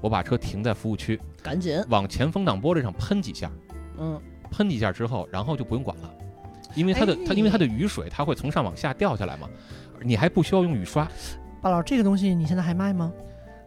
[0.02, 3.52] 我把车停在服务区，赶紧，往前风挡玻璃上喷几下，
[4.00, 4.20] 嗯，
[4.56, 6.10] 喷几下之后，然后就不用管了，
[6.76, 9.50] 因为它的它因为它的雨水它会从上往下掉下来嘛，
[10.02, 11.08] 你还不需要用雨刷。
[11.62, 13.12] 巴老这个东西你现在还卖吗？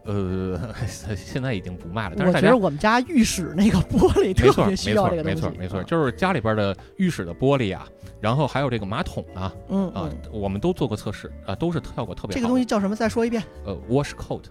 [0.05, 0.57] 呃，
[1.15, 5.35] 现在已经不卖了，但是我觉得我们家浴室那个玻璃，特别需要这个，东西。
[5.35, 7.85] 没错，没错，啊就是家里边的浴室的玻璃啊，
[8.21, 12.35] 然后还有这个马桶啊嗯啊嗯，，我们都做过测试啊，都是效果特别好。
[12.35, 12.95] 这个东西叫什么？
[12.95, 13.43] 再说一遍。
[13.65, 14.43] 呃，Washcoat，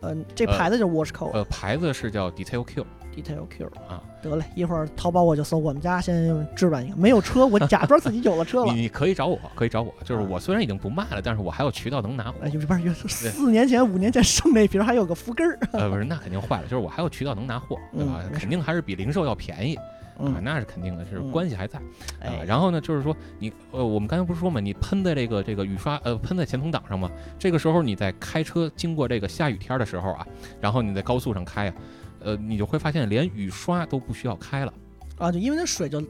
[0.00, 2.84] 嗯，这牌子就是 Washcoat 呃，牌子是叫 Detail Q
[3.16, 4.02] Detail Q 啊。
[4.22, 6.96] 得嘞，一会儿淘宝我就搜我们家先置办一个。
[6.96, 8.82] 没有车，我假装自己有了车了 你。
[8.82, 12.50] 你可以找我，可以找我，就是啊我虽然已经不卖了，但是我还有渠道能拿回哎，来。
[12.50, 15.58] 就是不是四年前、五年前剩那瓶还有个福根儿。
[15.72, 18.32] 呃，不是，那肯定坏了，就是我还有渠道能拿货，对吧嗯？
[18.32, 19.84] 肯定还是比零售要便宜啊，
[20.18, 21.82] 嗯，那是肯定的，是嗯关系还在啊。
[22.20, 30.26] 哎，然后呢，就是说你呃，我们刚才不是说嘛，你喷在这个这个雨刷呃喷在前风挡上嘛，这个时候你在开车经过这个下雨天的时候啊，
[30.60, 31.74] 然后你在高速上开啊，
[32.20, 34.74] 呃，你就会发现连雨刷都不需要开了。
[35.18, 36.02] 啊，就因为那水就，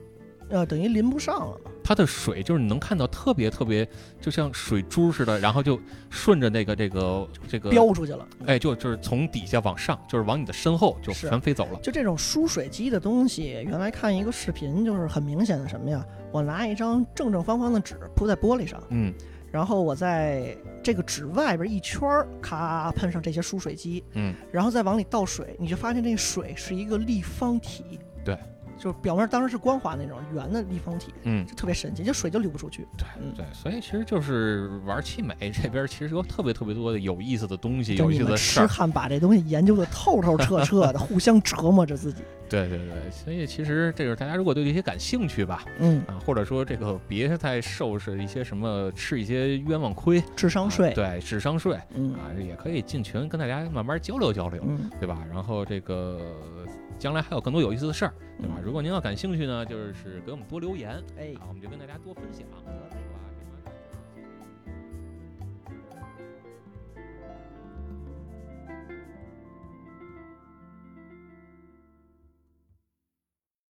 [0.49, 1.71] 呃，等于淋不上了嘛。
[1.85, 3.89] 它的水就是你能看到特别特别，
[4.21, 5.81] 就像水珠似的，然后就
[6.11, 8.27] 顺着那个这个这个，飙出去了。
[8.47, 11.79] 哎，就就是从底下往上，就是往你的身后就全飞走了。
[11.81, 16.05] 就这种输水机的东西，原来看一个视频，就是很明显的什么呀？
[16.33, 19.14] 我拿一张正正方方的纸铺在玻璃上，嗯
[19.57, 27.99] 然后我在这个纸外边一圈儿，咔喷上这些输水机，嗯，然后再往里倒水，你就发现这个水是一个立方体。
[28.22, 28.38] 对。
[28.79, 32.87] 就是表面当时是光滑那种圆的立方体，嗯，就特别神奇，就水就流不出去。
[32.97, 38.67] 对嗯对，所以其实就是玩奇美这边其实有特别特别多的有意思的东西，有意思的事儿。
[38.67, 42.23] 痴汉把这东西研究的透透彻彻的， 互相折磨着自己。
[42.49, 50.93] 对对对，所以其实这个大家如果对这些感兴趣吧，嗯，啊，或者说这个别再受是一些什么吃一些冤枉亏，啊智商税。
[50.95, 55.19] 对智商税嗯啊，也可以进群跟大家慢慢交流交流，嗯，对吧？
[55.33, 56.21] 然后这个
[56.99, 58.55] 将来还有更多有意思的事儿，对吧？
[58.59, 62.47] 嗯如果您要感兴趣呢，就是给我们多留言哎，啊，我们就跟大家多分享。